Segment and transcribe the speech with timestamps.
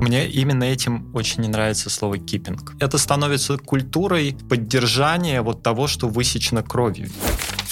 [0.00, 2.74] Мне именно этим очень не нравится слово «киппинг».
[2.80, 7.10] Это становится культурой поддержания вот того, что высечено кровью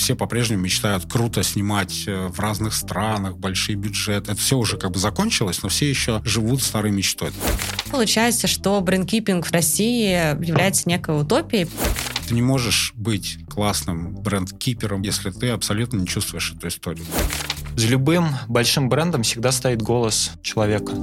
[0.09, 4.33] все по-прежнему мечтают круто снимать э, в разных странах, большие бюджеты.
[4.33, 7.31] Это все уже как бы закончилось, но все еще живут старой мечтой.
[7.91, 10.09] Получается, что брендкипинг в России
[10.43, 11.69] является некой утопией.
[12.27, 17.05] Ты не можешь быть классным бренд-кипером, если ты абсолютно не чувствуешь эту историю.
[17.77, 20.95] За любым большим брендом всегда стоит голос человека.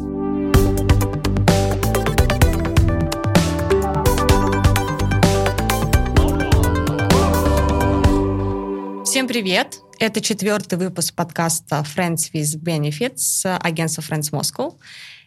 [9.15, 9.79] Всем привет!
[9.97, 14.77] Это четвертый выпуск подкаста Friends with Benefits агентства Friends Moscow.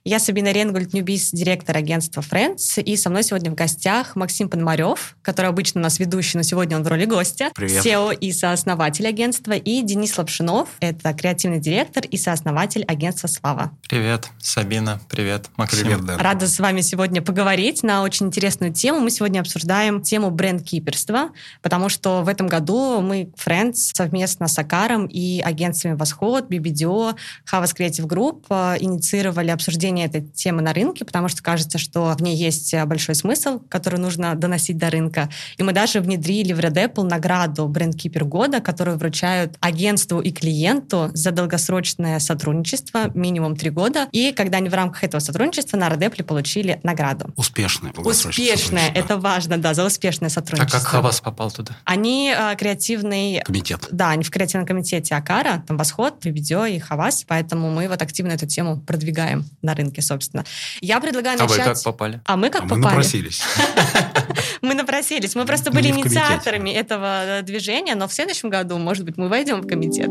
[0.05, 2.81] Я Сабина Ренгольд, Ньюбис, директор агентства Friends.
[2.81, 6.77] И со мной сегодня в гостях Максим Пономарев, который обычно у нас ведущий, но сегодня
[6.77, 7.51] он в роли гостя.
[7.55, 7.85] Привет.
[7.85, 9.53] SEO и сооснователь агентства.
[9.53, 13.73] И Денис Лапшинов, это креативный директор и сооснователь агентства «Слава».
[13.89, 15.01] Привет, Сабина.
[15.09, 15.81] Привет, Максим.
[15.81, 16.19] Привет, Дэн.
[16.19, 19.01] Рада с вами сегодня поговорить на очень интересную тему.
[19.01, 25.07] Мы сегодня обсуждаем тему бренд-киперства, потому что в этом году мы, Friends, совместно с Акаром
[25.07, 27.15] и агентствами «Восход», BBDO,
[27.53, 32.15] Havas Creative Group э, инициировали обсуждение продвижения этой темы на рынке, потому что кажется, что
[32.19, 35.29] в ней есть э, большой смысл, который нужно доносить до рынка.
[35.57, 41.11] И мы даже внедрили в Red Apple награду брендкипер года, которую вручают агентству и клиенту
[41.15, 44.09] за долгосрочное сотрудничество, минимум три года.
[44.13, 47.33] И когда они в рамках этого сотрудничества на Red Apple получили награду.
[47.37, 50.79] Успешное Успешное, это важно, да, за успешное сотрудничество.
[50.79, 51.77] А как Хавас попал туда?
[51.85, 53.43] Они э, креативный...
[53.45, 53.89] Комитет.
[53.91, 58.33] Да, они в креативном комитете Акара, там Восход, Видео и Хавас, поэтому мы вот активно
[58.33, 60.45] эту тему продвигаем на рынке, собственно.
[60.81, 61.59] Я предлагаю начать...
[61.59, 62.21] А вы как попали?
[62.25, 62.81] А мы как а попали?
[62.81, 63.43] Мы напросились.
[64.61, 65.35] Мы напросились.
[65.35, 69.67] Мы просто были инициаторами этого движения, но в следующем году, может быть, мы войдем в
[69.67, 70.11] комитет.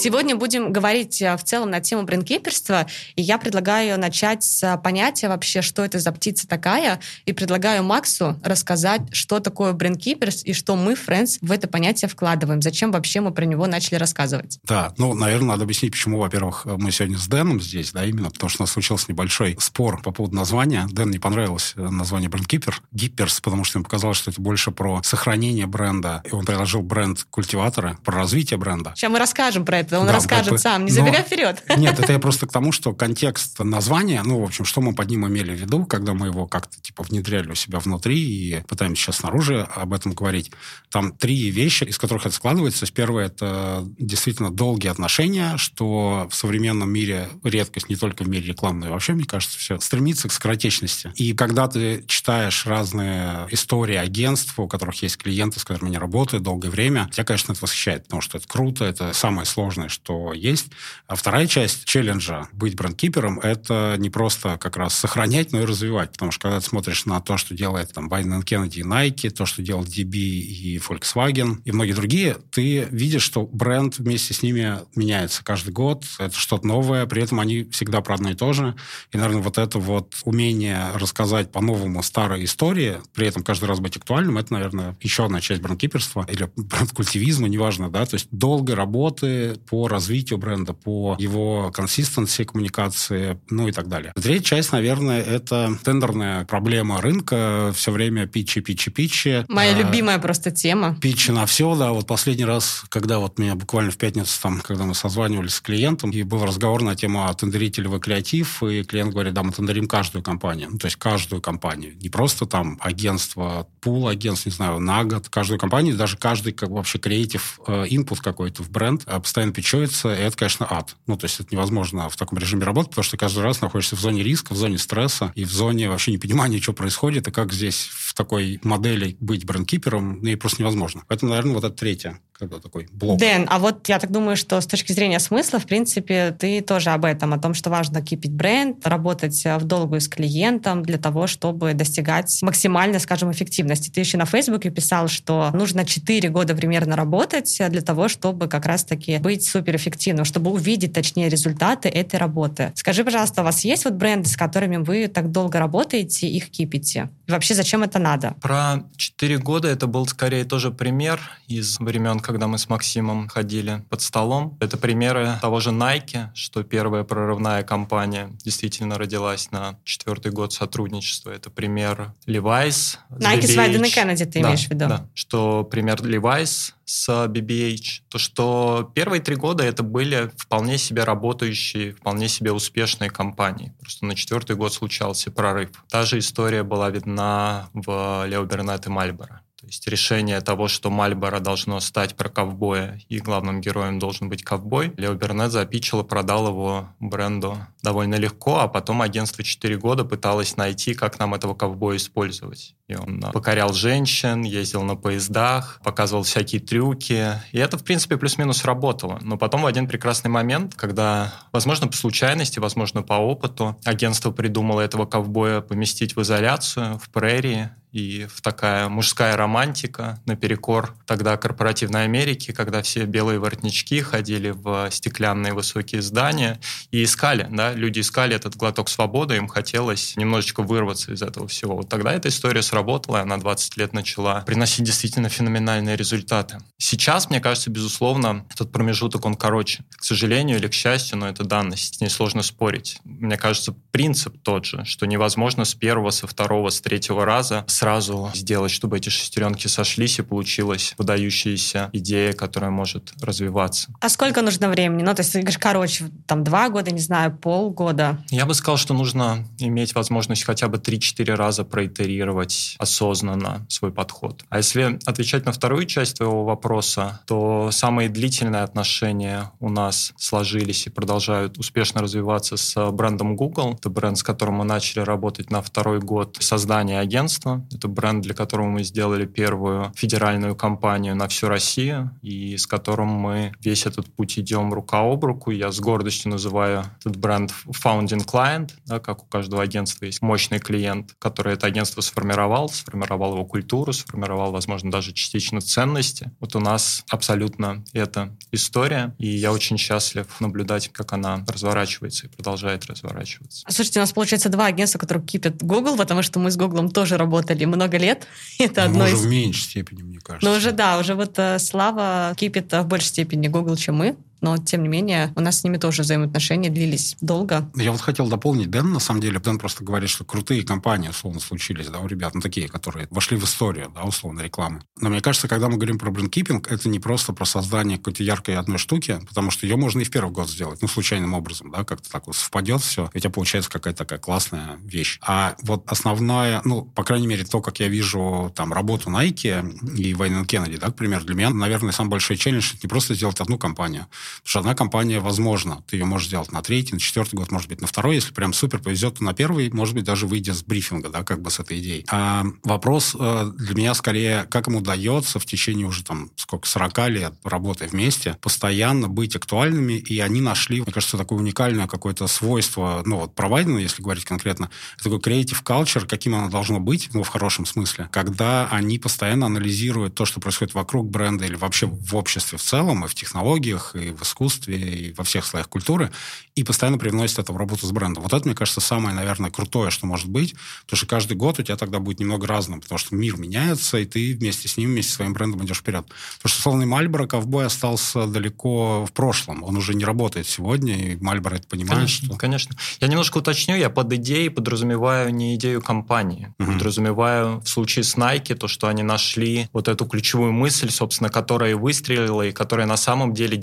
[0.00, 5.28] Сегодня будем говорить э, в целом на тему брендкиперства, и я предлагаю начать с понятия
[5.28, 10.74] вообще, что это за птица такая, и предлагаю Максу рассказать, что такое брендкиперс и что
[10.76, 12.62] мы, Friends, в это понятие вкладываем.
[12.62, 14.58] Зачем вообще мы про него начали рассказывать?
[14.64, 18.48] Да, ну, наверное, надо объяснить, почему, во-первых, мы сегодня с Дэном здесь, да, именно потому
[18.48, 20.88] что у нас случился небольшой спор по поводу названия.
[20.90, 25.02] Дэн не понравилось э, название брендкипер, гиперс, потому что ему показалось, что это больше про
[25.02, 28.94] сохранение бренда, и он предложил бренд культиватора, про развитие бренда.
[28.96, 31.62] Сейчас мы расскажем про это это он да, расскажет бы, сам, не забегай вперед.
[31.76, 35.10] Нет, это я просто к тому, что контекст названия, ну, в общем, что мы под
[35.10, 39.02] ним имели в виду, когда мы его как-то типа внедряли у себя внутри и пытаемся
[39.02, 40.50] сейчас снаружи об этом говорить.
[40.90, 42.86] Там три вещи, из которых это складывается.
[42.92, 48.90] Первое– это действительно долгие отношения, что в современном мире редкость не только в мире рекламной,
[48.90, 51.12] вообще, мне кажется, все стремится к скоротечности.
[51.16, 56.42] И когда ты читаешь разные истории агентств, у которых есть клиенты, с которыми они работают
[56.42, 60.32] долгое время, тебя, конечно, это восхищает, потому что это круто, это самое сложное важное, что
[60.32, 60.66] есть.
[61.06, 66.12] А вторая часть челленджа быть брендкипером— это не просто как раз сохранять, но и развивать.
[66.12, 69.46] Потому что когда ты смотришь на то, что делает там Байден Кеннеди и Nike, то,
[69.46, 74.78] что делает DB и Volkswagen и многие другие, ты видишь, что бренд вместе с ними
[74.94, 76.04] меняется каждый год.
[76.18, 78.74] Это что-то новое, при этом они всегда про одно и то же.
[79.12, 83.96] И, наверное, вот это вот умение рассказать по-новому старые истории, при этом каждый раз быть
[83.96, 89.60] актуальным, это, наверное, еще одна часть брендкиперства или бренд-культивизма, неважно, да, то есть долгой работы
[89.70, 94.12] по развитию бренда, по его консистенции коммуникации, ну и так далее.
[94.20, 97.72] Третья часть, наверное, это тендерная проблема рынка.
[97.74, 99.44] Все время питчи, питчи, питчи.
[99.48, 100.96] Моя а, любимая просто тема.
[101.00, 101.92] Питчи на все, да.
[101.92, 106.10] Вот последний раз, когда вот меня буквально в пятницу, там, когда мы созванивались с клиентом,
[106.10, 109.52] и был разговор на тему, а тендерите ли вы креатив, и клиент говорит, да, мы
[109.52, 110.68] тендерим каждую компанию.
[110.72, 111.96] Ну, то есть каждую компанию.
[112.00, 115.28] Не просто там агентство, пул агентств, не знаю, на год.
[115.28, 120.14] Каждую компанию, даже каждый как вообще креатив э, инпут какой-то в бренд а постоянно печется,
[120.14, 120.96] и это, конечно, ад.
[121.06, 124.00] Ну, то есть это невозможно в таком режиме работать, потому что каждый раз находишься в
[124.00, 127.90] зоне риска, в зоне стресса и в зоне вообще непонимания, что происходит, и как здесь
[127.92, 131.02] в такой модели быть брендкипером, ну, и просто невозможно.
[131.08, 133.20] Поэтому, наверное, вот это третье когда такой блок.
[133.20, 136.88] Дэн, а вот я так думаю, что с точки зрения смысла, в принципе, ты тоже
[136.88, 141.26] об этом, о том, что важно кипить бренд, работать в долгую с клиентом для того,
[141.26, 143.90] чтобы достигать максимальной, скажем, эффективности.
[143.90, 148.64] Ты еще на Фейсбуке писал, что нужно 4 года примерно работать для того, чтобы как
[148.64, 152.72] раз-таки быть суперэффективным, чтобы увидеть, точнее, результаты этой работы.
[152.74, 157.10] Скажи, пожалуйста, у вас есть вот бренды, с которыми вы так долго работаете, их кипите?
[157.26, 158.34] И вообще, зачем это надо?
[158.40, 163.84] Про 4 года это был скорее тоже пример из времен, когда мы с Максимом ходили
[163.88, 164.56] под столом.
[164.60, 171.30] Это примеры того же Nike, что первая прорывная компания действительно родилась на четвертый год сотрудничества.
[171.30, 172.98] Это пример Levi's.
[173.10, 174.88] Nike с Вайден и Кеннеди ты да, имеешь в виду?
[174.88, 181.04] Да, что пример Levi's с BBH, то что первые три года это были вполне себе
[181.04, 183.72] работающие, вполне себе успешные компании.
[183.80, 185.70] Просто на четвертый год случался прорыв.
[185.88, 189.40] Та же история была видна в Лео Бернет и Мальборо.
[189.70, 194.92] Есть решение того, что Мальборо должно стать про ковбоя и главным героем должен быть ковбой,
[194.96, 200.56] Лео Бернет запичил и продал его бренду довольно легко, а потом агентство 4 года пыталось
[200.56, 202.74] найти, как нам этого ковбоя использовать.
[202.88, 207.40] И он покорял женщин, ездил на поездах, показывал всякие трюки.
[207.52, 209.20] И это, в принципе, плюс-минус работало.
[209.22, 214.80] Но потом в один прекрасный момент, когда, возможно, по случайности, возможно, по опыту, агентство придумало
[214.80, 222.04] этого ковбоя поместить в изоляцию, в прерии, и в такая мужская романтика наперекор тогда корпоративной
[222.04, 226.60] Америки, когда все белые воротнички ходили в стеклянные высокие здания
[226.90, 231.76] и искали, да, люди искали этот глоток свободы, им хотелось немножечко вырваться из этого всего.
[231.76, 236.58] Вот тогда эта история сработала, и она 20 лет начала приносить действительно феноменальные результаты.
[236.78, 239.84] Сейчас, мне кажется, безусловно, этот промежуток, он короче.
[239.96, 242.98] К сожалению или к счастью, но это данность, с ней сложно спорить.
[243.04, 248.30] Мне кажется, принцип тот же, что невозможно с первого, со второго, с третьего раза сразу
[248.34, 253.88] сделать, чтобы эти шестеренки сошлись и получилась выдающаяся идея, которая может развиваться.
[254.02, 255.02] А сколько нужно времени?
[255.02, 258.22] Ну, то есть, ты говоришь, короче, там два года, не знаю, полгода?
[258.28, 264.44] Я бы сказал, что нужно иметь возможность хотя бы 3-4 раза проитерировать осознанно свой подход.
[264.50, 270.86] А если отвечать на вторую часть твоего вопроса, то самые длительные отношения у нас сложились
[270.86, 273.72] и продолжают успешно развиваться с брендом Google.
[273.78, 277.64] Это бренд, с которым мы начали работать на второй год создания агентства.
[277.72, 283.08] Это бренд, для которого мы сделали первую федеральную кампанию на всю Россию, и с которым
[283.08, 285.50] мы весь этот путь идем рука об руку.
[285.50, 290.58] Я с гордостью называю этот бренд founding client, да, как у каждого агентства есть мощный
[290.58, 296.32] клиент, который это агентство сформировал, сформировал его культуру, сформировал, возможно, даже частично ценности.
[296.40, 302.28] Вот у нас абсолютно эта история, и я очень счастлив наблюдать, как она разворачивается и
[302.28, 303.64] продолжает разворачиваться.
[303.68, 307.16] Слушайте, у нас получается два агентства, которые кипят Google, потому что мы с Google тоже
[307.16, 308.26] работали работали много лет.
[308.58, 309.24] Это одно уже из...
[309.24, 310.48] в меньшей степени, мне кажется.
[310.48, 314.56] Но уже, да, уже вот э, Слава кипит в большей степени Google, чем мы но
[314.58, 317.70] тем не менее у нас с ними тоже взаимоотношения длились долго.
[317.74, 319.38] Я вот хотел дополнить Дэн, на самом деле.
[319.38, 323.36] Дэн просто говорит, что крутые компании, условно, случились, да, у ребят, ну, такие, которые вошли
[323.36, 324.82] в историю, да, условно, рекламы.
[325.00, 328.56] Но мне кажется, когда мы говорим про брендкипинг, это не просто про создание какой-то яркой
[328.56, 331.84] одной штуки, потому что ее можно и в первый год сделать, ну, случайным образом, да,
[331.84, 335.18] как-то так вот совпадет все, и у тебя получается какая-то такая классная вещь.
[335.22, 340.14] А вот основная, ну, по крайней мере, то, как я вижу там работу Nike и
[340.14, 343.58] Вайнен Кеннеди, да, к примеру, для меня, наверное, самый большой челлендж не просто сделать одну
[343.58, 344.06] компанию,
[344.38, 345.82] Потому что одна компания возможно.
[345.88, 348.16] Ты ее можешь сделать на третий, на четвертый год, может быть, на второй.
[348.16, 351.42] Если прям супер повезет, то на первый, может быть, даже выйдя с брифинга, да, как
[351.42, 352.06] бы с этой идеей.
[352.10, 357.08] А вопрос э, для меня скорее, как им удается в течение уже там сколько, 40
[357.08, 363.02] лет работы вместе, постоянно быть актуальными, и они нашли, мне кажется, такое уникальное какое-то свойство,
[363.04, 364.70] ну вот про Байдена, если говорить конкретно,
[365.02, 370.14] такой creative culture, каким оно должно быть, ну, в хорошем смысле, когда они постоянно анализируют
[370.14, 374.10] то, что происходит вокруг бренда или вообще в обществе в целом, и в технологиях, и
[374.20, 376.10] в искусстве, и во всех слоях культуры,
[376.54, 378.22] и постоянно привносит это в работу с брендом.
[378.22, 381.62] Вот это, мне кажется, самое, наверное, крутое, что может быть, потому что каждый год у
[381.62, 385.12] тебя тогда будет немного разным, потому что мир меняется, и ты вместе с ним, вместе
[385.12, 386.06] с своим брендом идешь вперед.
[386.36, 389.62] Потому что, словно Мальборо, ковбой остался далеко в прошлом.
[389.62, 391.96] Он уже не работает сегодня, и Мальборо это понимает.
[391.96, 392.36] Конечно, что...
[392.36, 392.76] конечно.
[393.00, 396.52] Я немножко уточню, я под идеей подразумеваю не идею компании.
[396.58, 396.72] Угу.
[396.72, 401.76] Подразумеваю в случае с Nike то, что они нашли вот эту ключевую мысль, собственно, которая
[401.76, 403.56] выстрелила, и которая на самом деле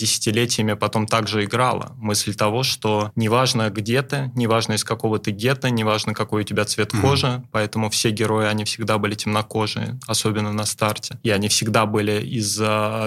[0.47, 1.93] десятилетиями потом также играла.
[1.97, 6.65] Мысль того, что неважно где ты, неважно из какого ты гетто, неважно какой у тебя
[6.65, 7.01] цвет mm-hmm.
[7.01, 11.19] кожи, поэтому все герои, они всегда были темнокожие, особенно на старте.
[11.23, 12.59] И они всегда были из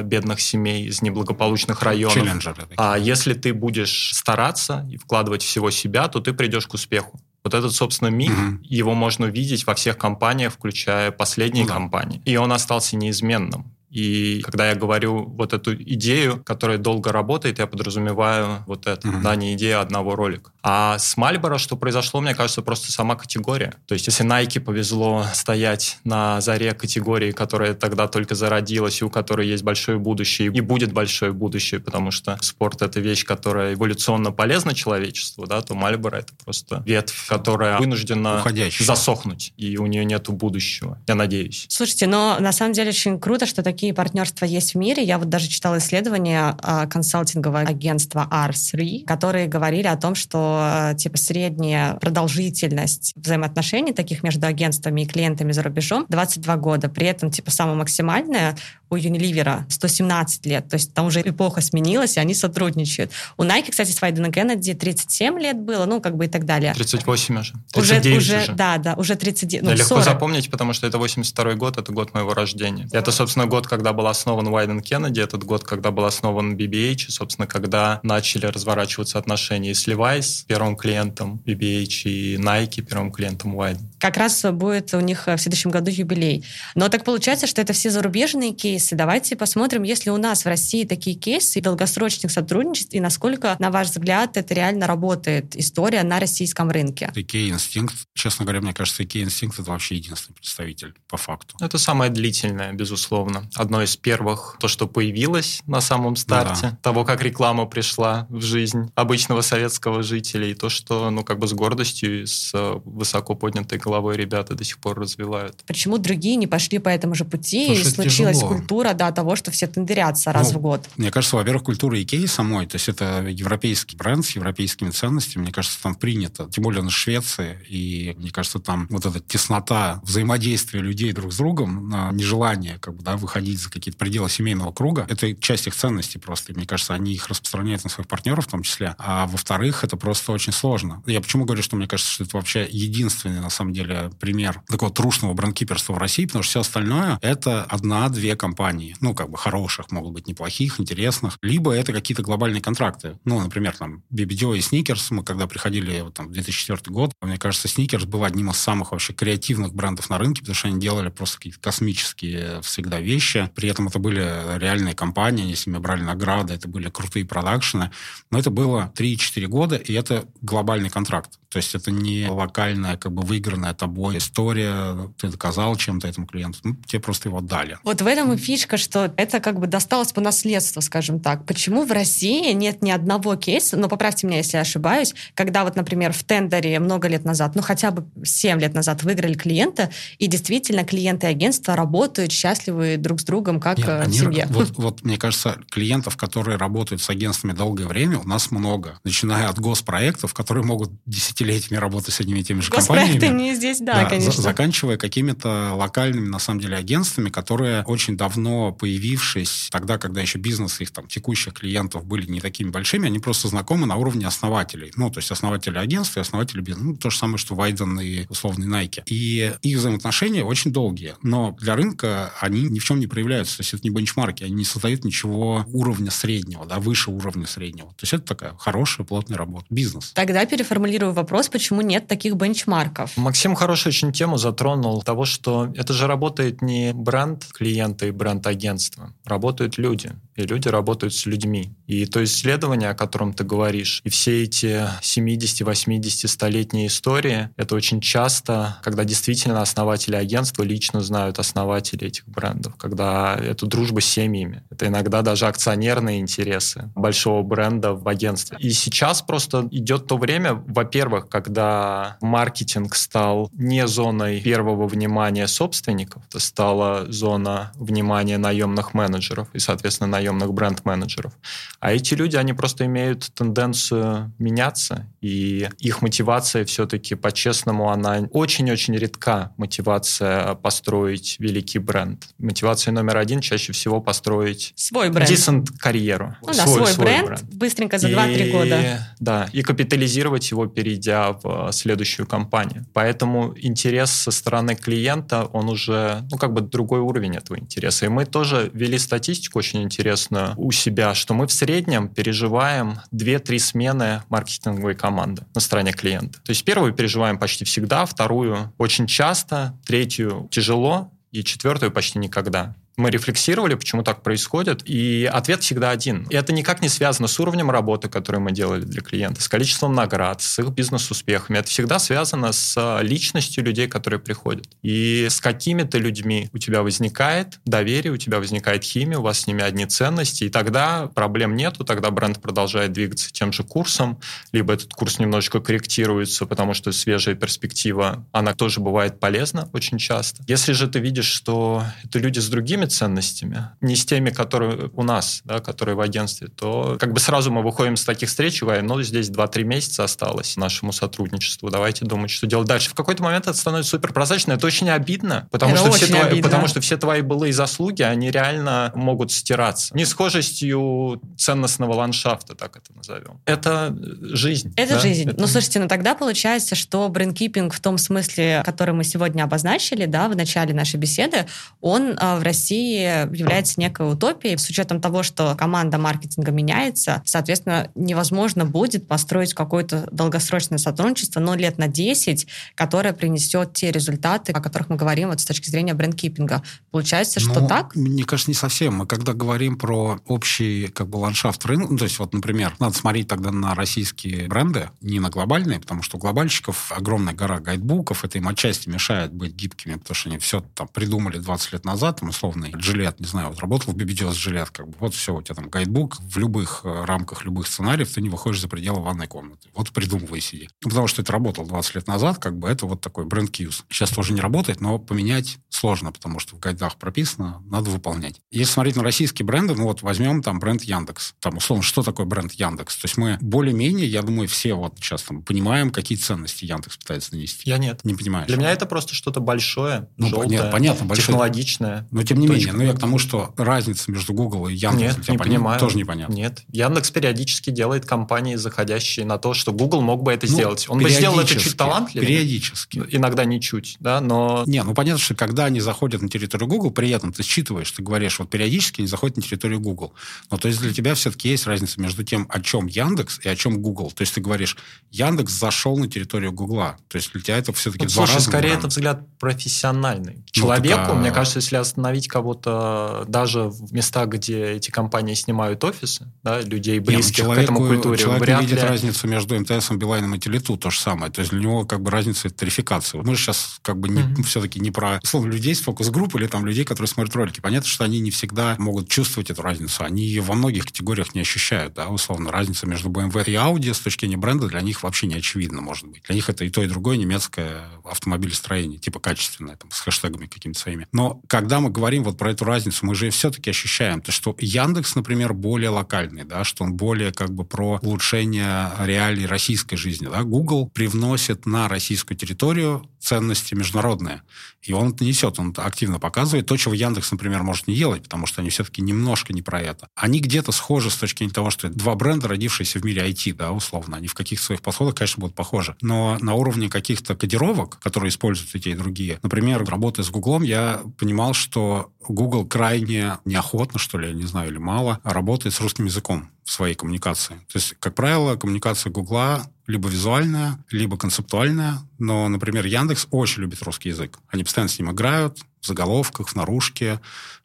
[0.05, 2.15] бедных семей, из неблагополучных районов.
[2.15, 2.69] Челленджеры.
[2.77, 7.21] А если ты будешь стараться и вкладывать всего себя, то ты придешь к успеху.
[7.43, 8.59] Вот этот, собственно, миг, угу.
[8.63, 11.75] его можно увидеть во всех компаниях, включая последние ну, да.
[11.75, 12.21] компании.
[12.27, 13.73] И он остался неизменным.
[13.91, 19.23] И когда я говорю вот эту идею, которая долго работает, я подразумеваю вот это, uh-huh.
[19.23, 20.53] да, не идея одного ролика.
[20.63, 23.75] А с Мальборо, что произошло, мне кажется, просто сама категория.
[23.87, 29.11] То есть если Nike повезло стоять на заре категории, которая тогда только зародилась, и у
[29.11, 34.31] которой есть большое будущее, и будет большое будущее, потому что спорт— это вещь, которая эволюционно
[34.31, 38.87] полезна человечеству, да, то Мальборо— это просто ветвь, которая вынуждена Уходящая.
[38.87, 41.67] засохнуть, и у нее нет будущего, я надеюсь.
[41.69, 45.03] Слушайте, но на самом деле очень круто, что такие какие партнерства есть в мире.
[45.03, 51.17] Я вот даже читала исследование а, консалтингового агентства R3, которые говорили о том, что типа
[51.17, 56.91] средняя продолжительность взаимоотношений таких между агентствами и клиентами за рубежом 22 года.
[56.91, 58.55] При этом типа самая максимальная
[58.91, 60.69] у Unilever 117 лет.
[60.69, 63.13] То есть там уже эпоха сменилась, и они сотрудничают.
[63.37, 66.75] У Nike, кстати, с Вайдена Кеннеди 37 лет было, ну, как бы и так далее.
[66.75, 67.55] 38 уже.
[67.73, 68.53] 39 уже, уже.
[68.53, 69.63] Да, да, уже 39.
[69.63, 72.89] Ну, да, легко запомнить, потому что это 82 год, это год моего рождения.
[72.93, 77.11] Это, собственно, год, когда был основан Вайден Кеннеди, этот год, когда был основан BBH, и,
[77.11, 83.89] собственно, когда начали разворачиваться отношения с Levi's, первым клиентом BBH, и Nike, первым клиентом Вайден.
[84.01, 86.45] Как раз будет у них в следующем году юбилей.
[86.75, 88.80] Но так получается, что это все зарубежные кейсы.
[88.93, 93.71] Давайте посмотрим, есть ли у нас в России такие кейсы долгосрочных сотрудничеств, и насколько, на
[93.71, 97.11] ваш взгляд, это реально работает история на российском рынке.
[97.15, 101.57] IKEA Instinct, честно говоря, мне кажется, IKEA Instinct это вообще единственный представитель по факту.
[101.61, 103.49] Это самое длительное, безусловно.
[103.55, 106.79] Одно из первых, то, что появилось на самом старте, да.
[106.83, 111.47] того, как реклама пришла в жизнь обычного советского жителя, и то, что, ну, как бы
[111.47, 112.53] с гордостью и с
[112.85, 115.63] высоко поднятой головой ребята до сих пор развивают.
[115.67, 118.55] Почему другие не пошли по этому же пути, Слушай, и случилась тяжело.
[118.55, 120.89] культура, да, того, что все тендерятся раз ну, в год?
[120.97, 125.53] Мне кажется, во-первых, культура Икеи самой, то есть это европейский бренд с европейскими ценностями, мне
[125.53, 130.81] кажется, там принято, тем более на Швеции, и мне кажется, там вот эта теснота взаимодействия
[130.81, 135.35] людей друг с другом, нежелание как бы, да, выходить за какие-то пределы семейного круга, это
[135.35, 138.63] часть их ценностей просто, и мне кажется, они их распространяют на своих партнеров в том
[138.63, 141.03] числе, а во-вторых, это просто очень сложно.
[141.07, 144.93] Я почему говорю, что мне кажется, что это вообще единственный, на самом деле, пример такого
[144.93, 148.60] трушного брендкиперства в России, потому что все остальное— это одна-две компании,
[149.01, 153.19] ну, как бы хороших, могут быть неплохих, интересных, либо это какие-то глобальные контракты.
[153.25, 157.39] Ну, например, там, BBDO и Snickers, мы когда приходили вот, там, в 2004 год, мне
[157.39, 161.09] кажется, Snickers был одним из самых вообще креативных брендов на рынке, потому что они делали
[161.09, 163.51] просто какие-то космические всегда вещи.
[163.55, 167.91] При этом это были реальные компании, они с ними брали награды, это были крутые продакшены.
[168.31, 171.39] Но это было 3-4 года, и это глобальный контракт.
[171.51, 176.61] То есть это не локальная, как бы выигранная тобой история, ты доказал чем-то этому клиенту,
[176.63, 177.79] ну, тебе просто его дали.
[177.83, 181.47] Вот в этом и фишка, что это как бы досталось по наследству, скажем так.
[181.47, 185.77] Почему в России нет ни одного кейса, но поправьте меня, если я ошибаюсь, когда вот,
[185.77, 190.27] например, в тендере много лет назад, ну хотя бы 7 лет назад выиграли клиента, и
[190.27, 194.47] действительно клиенты агентства работают счастливы друг с другом, как нет, э, в семье.
[194.51, 198.99] Вот, вот, мне кажется, клиентов, которые работают с агентствами долгое время, у нас много.
[199.05, 203.27] Начиная от госпроектов, которые могут 10 десятилетиями работы с одними и теми же компаниями.
[203.37, 204.43] не здесь, да, да конечно.
[204.43, 208.40] заканчивая какими-то локальными, на самом деле, агентствами, которые очень давно
[208.73, 213.49] появившись, тогда, когда еще бизнес их там текущих клиентов были не такими большими, они просто
[213.49, 214.93] знакомы на уровне основателей.
[214.97, 216.87] Ну, то есть основатели агентства и основатели бизнеса.
[216.87, 219.03] Ну, то же самое, что Вайден и условный Nike.
[219.07, 221.15] И их взаимоотношения очень долгие.
[221.23, 223.59] Но для рынка они ни в чем не проявляются.
[223.59, 227.89] То есть это не бенчмарки, они не создают ничего уровня среднего, да, выше уровня среднего.
[227.91, 229.67] То есть это такая хорошая, плотная работа.
[229.71, 230.13] Бизнес.
[230.13, 233.17] Тогда переформулирую вопрос вопрос, почему нет таких бенчмарков.
[233.17, 238.47] Максим хорошую очень тему затронул того, что это же работает не бренд клиента и бренд
[238.47, 241.73] агентства, работают люди и люди работают с людьми.
[241.87, 247.75] И то исследование, о котором ты говоришь, и все эти 70, 80, столетние истории, это
[247.75, 254.07] очень часто, когда действительно основатели агентства лично знают основателей этих брендов, когда это дружба с
[254.07, 254.63] семьями.
[254.71, 258.57] Это иногда даже акционерные интересы большого бренда в агентстве.
[258.61, 266.23] И сейчас просто идет то время, во-первых, когда маркетинг стал не зоной первого внимания собственников,
[266.29, 271.33] это стала зона внимания наемных менеджеров и, соответственно, наемных бренд-менеджеров.
[271.81, 278.97] А эти люди, они просто имеют тенденцию меняться, и их мотивация все-таки, по-честному, она очень-очень
[278.97, 282.29] редка, мотивация построить великий бренд.
[282.39, 285.31] Мотивация номер один чаще всего построить свой бренд.
[285.31, 286.37] Decent карьеру.
[286.43, 289.09] Ну да, свой, свой бренд, бренд быстренько за 2-3 года.
[289.21, 292.87] Да, и капитализировать его, перейдя в следующую компанию.
[292.93, 298.07] Поэтому интерес со стороны клиента, он уже, ну, как бы другой уровень этого интереса.
[298.07, 303.59] И мы тоже вели статистику очень интересную у себя, что мы в среднем переживаем 2-3
[303.59, 306.39] смены маркетинговой команды на стороне клиента.
[306.45, 312.75] То есть первую переживаем почти всегда, вторую очень часто, третью тяжело, и четвертую почти никогда.
[312.97, 316.25] Мы рефлексировали, почему так происходит, и ответ всегда один.
[316.31, 319.95] И это никак не связано с уровнем работы, которую мы делали для клиента, с количеством
[319.95, 321.59] наград, с их бизнес-успехами.
[321.59, 324.69] Это всегда связано с личностью людей, которые приходят.
[324.83, 329.47] И с какими-то людьми у тебя возникает доверие, у тебя возникает химия, у вас с
[329.47, 334.21] ними одни ценности, и тогда проблем нету, тогда бренд продолжает двигаться тем же курсом,
[334.53, 340.43] либо этот курс немножечко корректируется, потому что свежая перспектива, она тоже бывает полезна очень часто.
[340.47, 345.03] Если же ты видишь, что это люди с другими ценностями, не с теми, которые у
[345.03, 348.65] нас, да, которые в агентстве, то как бы сразу мы выходим с таких встреч и
[348.65, 352.91] говорим, ну, здесь 2-3 месяца осталось нашему сотрудничеству, давайте думать, что делать дальше.
[352.91, 356.21] В какой-то момент это становится супер прозрачно, это очень обидно, потому, это что, все твои,
[356.21, 356.43] обидно.
[356.43, 359.97] потому что все твои былые заслуги, они реально могут стираться.
[359.97, 363.41] Несхожестью ценностного ландшафта, так это назовем.
[363.47, 364.73] Это жизнь.
[364.77, 365.01] Это да?
[365.01, 365.31] жизнь.
[365.31, 365.41] Это...
[365.41, 370.29] Ну, слушайте, ну тогда получается, что брендкипинг в том смысле, который мы сегодня обозначили, да,
[370.29, 371.47] в начале нашей беседы,
[371.81, 374.59] он э, в России является некой утопией.
[374.59, 381.55] С учетом того, что команда маркетинга меняется, соответственно, невозможно будет построить какое-то долгосрочное сотрудничество, но
[381.55, 385.95] лет на 10, которое принесет те результаты, о которых мы говорим вот с точки зрения
[385.95, 386.63] брендкипинга.
[386.91, 387.95] Получается, что ну, так?
[387.95, 388.95] Мне кажется, не совсем.
[388.95, 392.97] Мы когда говорим про общий как бы ландшафт рынка, ну, то есть вот, например, надо
[392.97, 398.25] смотреть тогда на российские бренды, не на глобальные, потому что у глобальщиков огромная гора гайдбуков,
[398.25, 402.21] это им отчасти мешает быть гибкими, потому что они все там придумали 20 лет назад,
[402.21, 402.31] там,
[402.61, 405.55] условный джилет, не знаю, вот работал в BBDOS джилет, как бы, вот все, у тебя
[405.55, 409.69] там гайдбук, в любых э, рамках любых сценариев ты не выходишь за пределы ванной комнаты.
[409.75, 410.69] Вот придумывай сиди.
[410.83, 413.85] Ну, потому что это работало 20 лет назад, как бы это вот такой бренд-кьюз.
[413.89, 418.41] Сейчас тоже не работает, но поменять сложно, потому что в гайдах прописано, надо выполнять.
[418.51, 421.35] Если смотреть на российские бренды, ну вот возьмем там бренд Яндекс.
[421.41, 422.97] Там, условно, что такое бренд Яндекс?
[422.97, 427.35] То есть мы более-менее, я думаю, все вот сейчас там понимаем, какие ценности Яндекс пытается
[427.35, 427.69] нанести.
[427.69, 428.01] Я нет.
[428.05, 428.47] Не понимаешь?
[428.49, 431.27] Для меня это просто что-то большое, ну, желтое, нет, понятно, большое.
[431.27, 432.07] технологичное.
[432.11, 435.19] Но тем не менее, ну я к тому, что разница между Google и Яндекс нет,
[435.19, 435.81] не понятно, понимаю.
[435.81, 436.33] тоже непонятно.
[436.33, 436.63] Нет.
[436.73, 440.87] Яндекс периодически делает компании, заходящие на то, что Google мог бы это ну, сделать.
[440.89, 442.29] Он бы сделал это чуть талантливее.
[442.29, 443.05] Периодически.
[443.11, 444.65] Иногда не чуть, да, но...
[444.67, 448.03] Не, ну понятно, что когда они заходят на территорию Google, при этом ты считываешь, ты
[448.03, 450.13] говоришь, вот периодически они заходят на территорию Google.
[450.51, 453.57] Но то есть для тебя все-таки есть разница между тем, о чем Яндекс и о
[453.57, 454.11] чем Google.
[454.11, 454.77] То есть ты говоришь,
[455.11, 456.97] Яндекс зашел на территорию Гугла.
[457.09, 460.37] То есть для тебя это все-таки ну, два слушай, скорее это взгляд профессиональный.
[460.37, 465.85] Ну, Человеку, ну, мне кажется, если остановить кого-то даже в местах, где эти компании снимают
[465.85, 468.89] офисы, да, людей ну, близких Нет, к этому культуре, человек вряд видит ли...
[468.89, 471.31] разницу между МТСом, Билайном и Телету, то же самое.
[471.31, 473.23] То есть для него как бы разница это тарификация.
[473.23, 474.43] Мы же сейчас как бы не, mm-hmm.
[474.45, 477.61] все-таки не про словно людей с фокус-групп или там людей, которые смотрят ролики.
[477.61, 480.03] Понятно, что они не всегда могут чувствовать эту разницу.
[480.03, 481.93] Они ее во многих категориях не ощущают.
[481.95, 482.09] Да?
[482.09, 485.83] Условно, разница между BMW и Audi с точки зрения бренда для них вообще не очевидна,
[485.83, 486.23] может быть.
[486.23, 490.81] Для них это и то, и другое немецкое автомобилестроение, типа качественное, там, с хэштегами какими-то
[490.81, 491.07] своими.
[491.13, 495.15] Но когда мы говорим вот про эту разницу, мы же все-таки ощущаем, то, что Яндекс,
[495.15, 500.29] например, более локальный, да, что он более как бы про улучшение реалий российской жизни.
[500.31, 500.43] Да?
[500.43, 504.43] Google привносит на российскую территорию ценности международные.
[504.83, 506.67] И он это несет, он это активно показывает.
[506.67, 510.09] То, чего Яндекс, например, может не делать, потому что они все-таки немножко не про это.
[510.15, 513.73] Они где-то схожи с точки зрения того, что два бренда, родившиеся в мире IT, да,
[513.73, 514.17] условно.
[514.17, 515.97] Они в каких-то своих подходах, конечно, будут похожи.
[516.01, 520.63] Но на уровне каких-то кодировок, которые используют и те, и другие, например, работая с Гуглом,
[520.63, 525.81] я понимал, что Google крайне неохотно, что ли, я не знаю, или мало, работает с
[525.81, 527.55] русским языком в своей коммуникации.
[527.55, 531.99] То есть, как правило, коммуникация Гугла либо визуальная, либо концептуальная.
[532.19, 534.39] Но, например, Яндекс очень любит русский язык.
[534.49, 537.21] Они постоянно с ним играют в заголовках, в наружке,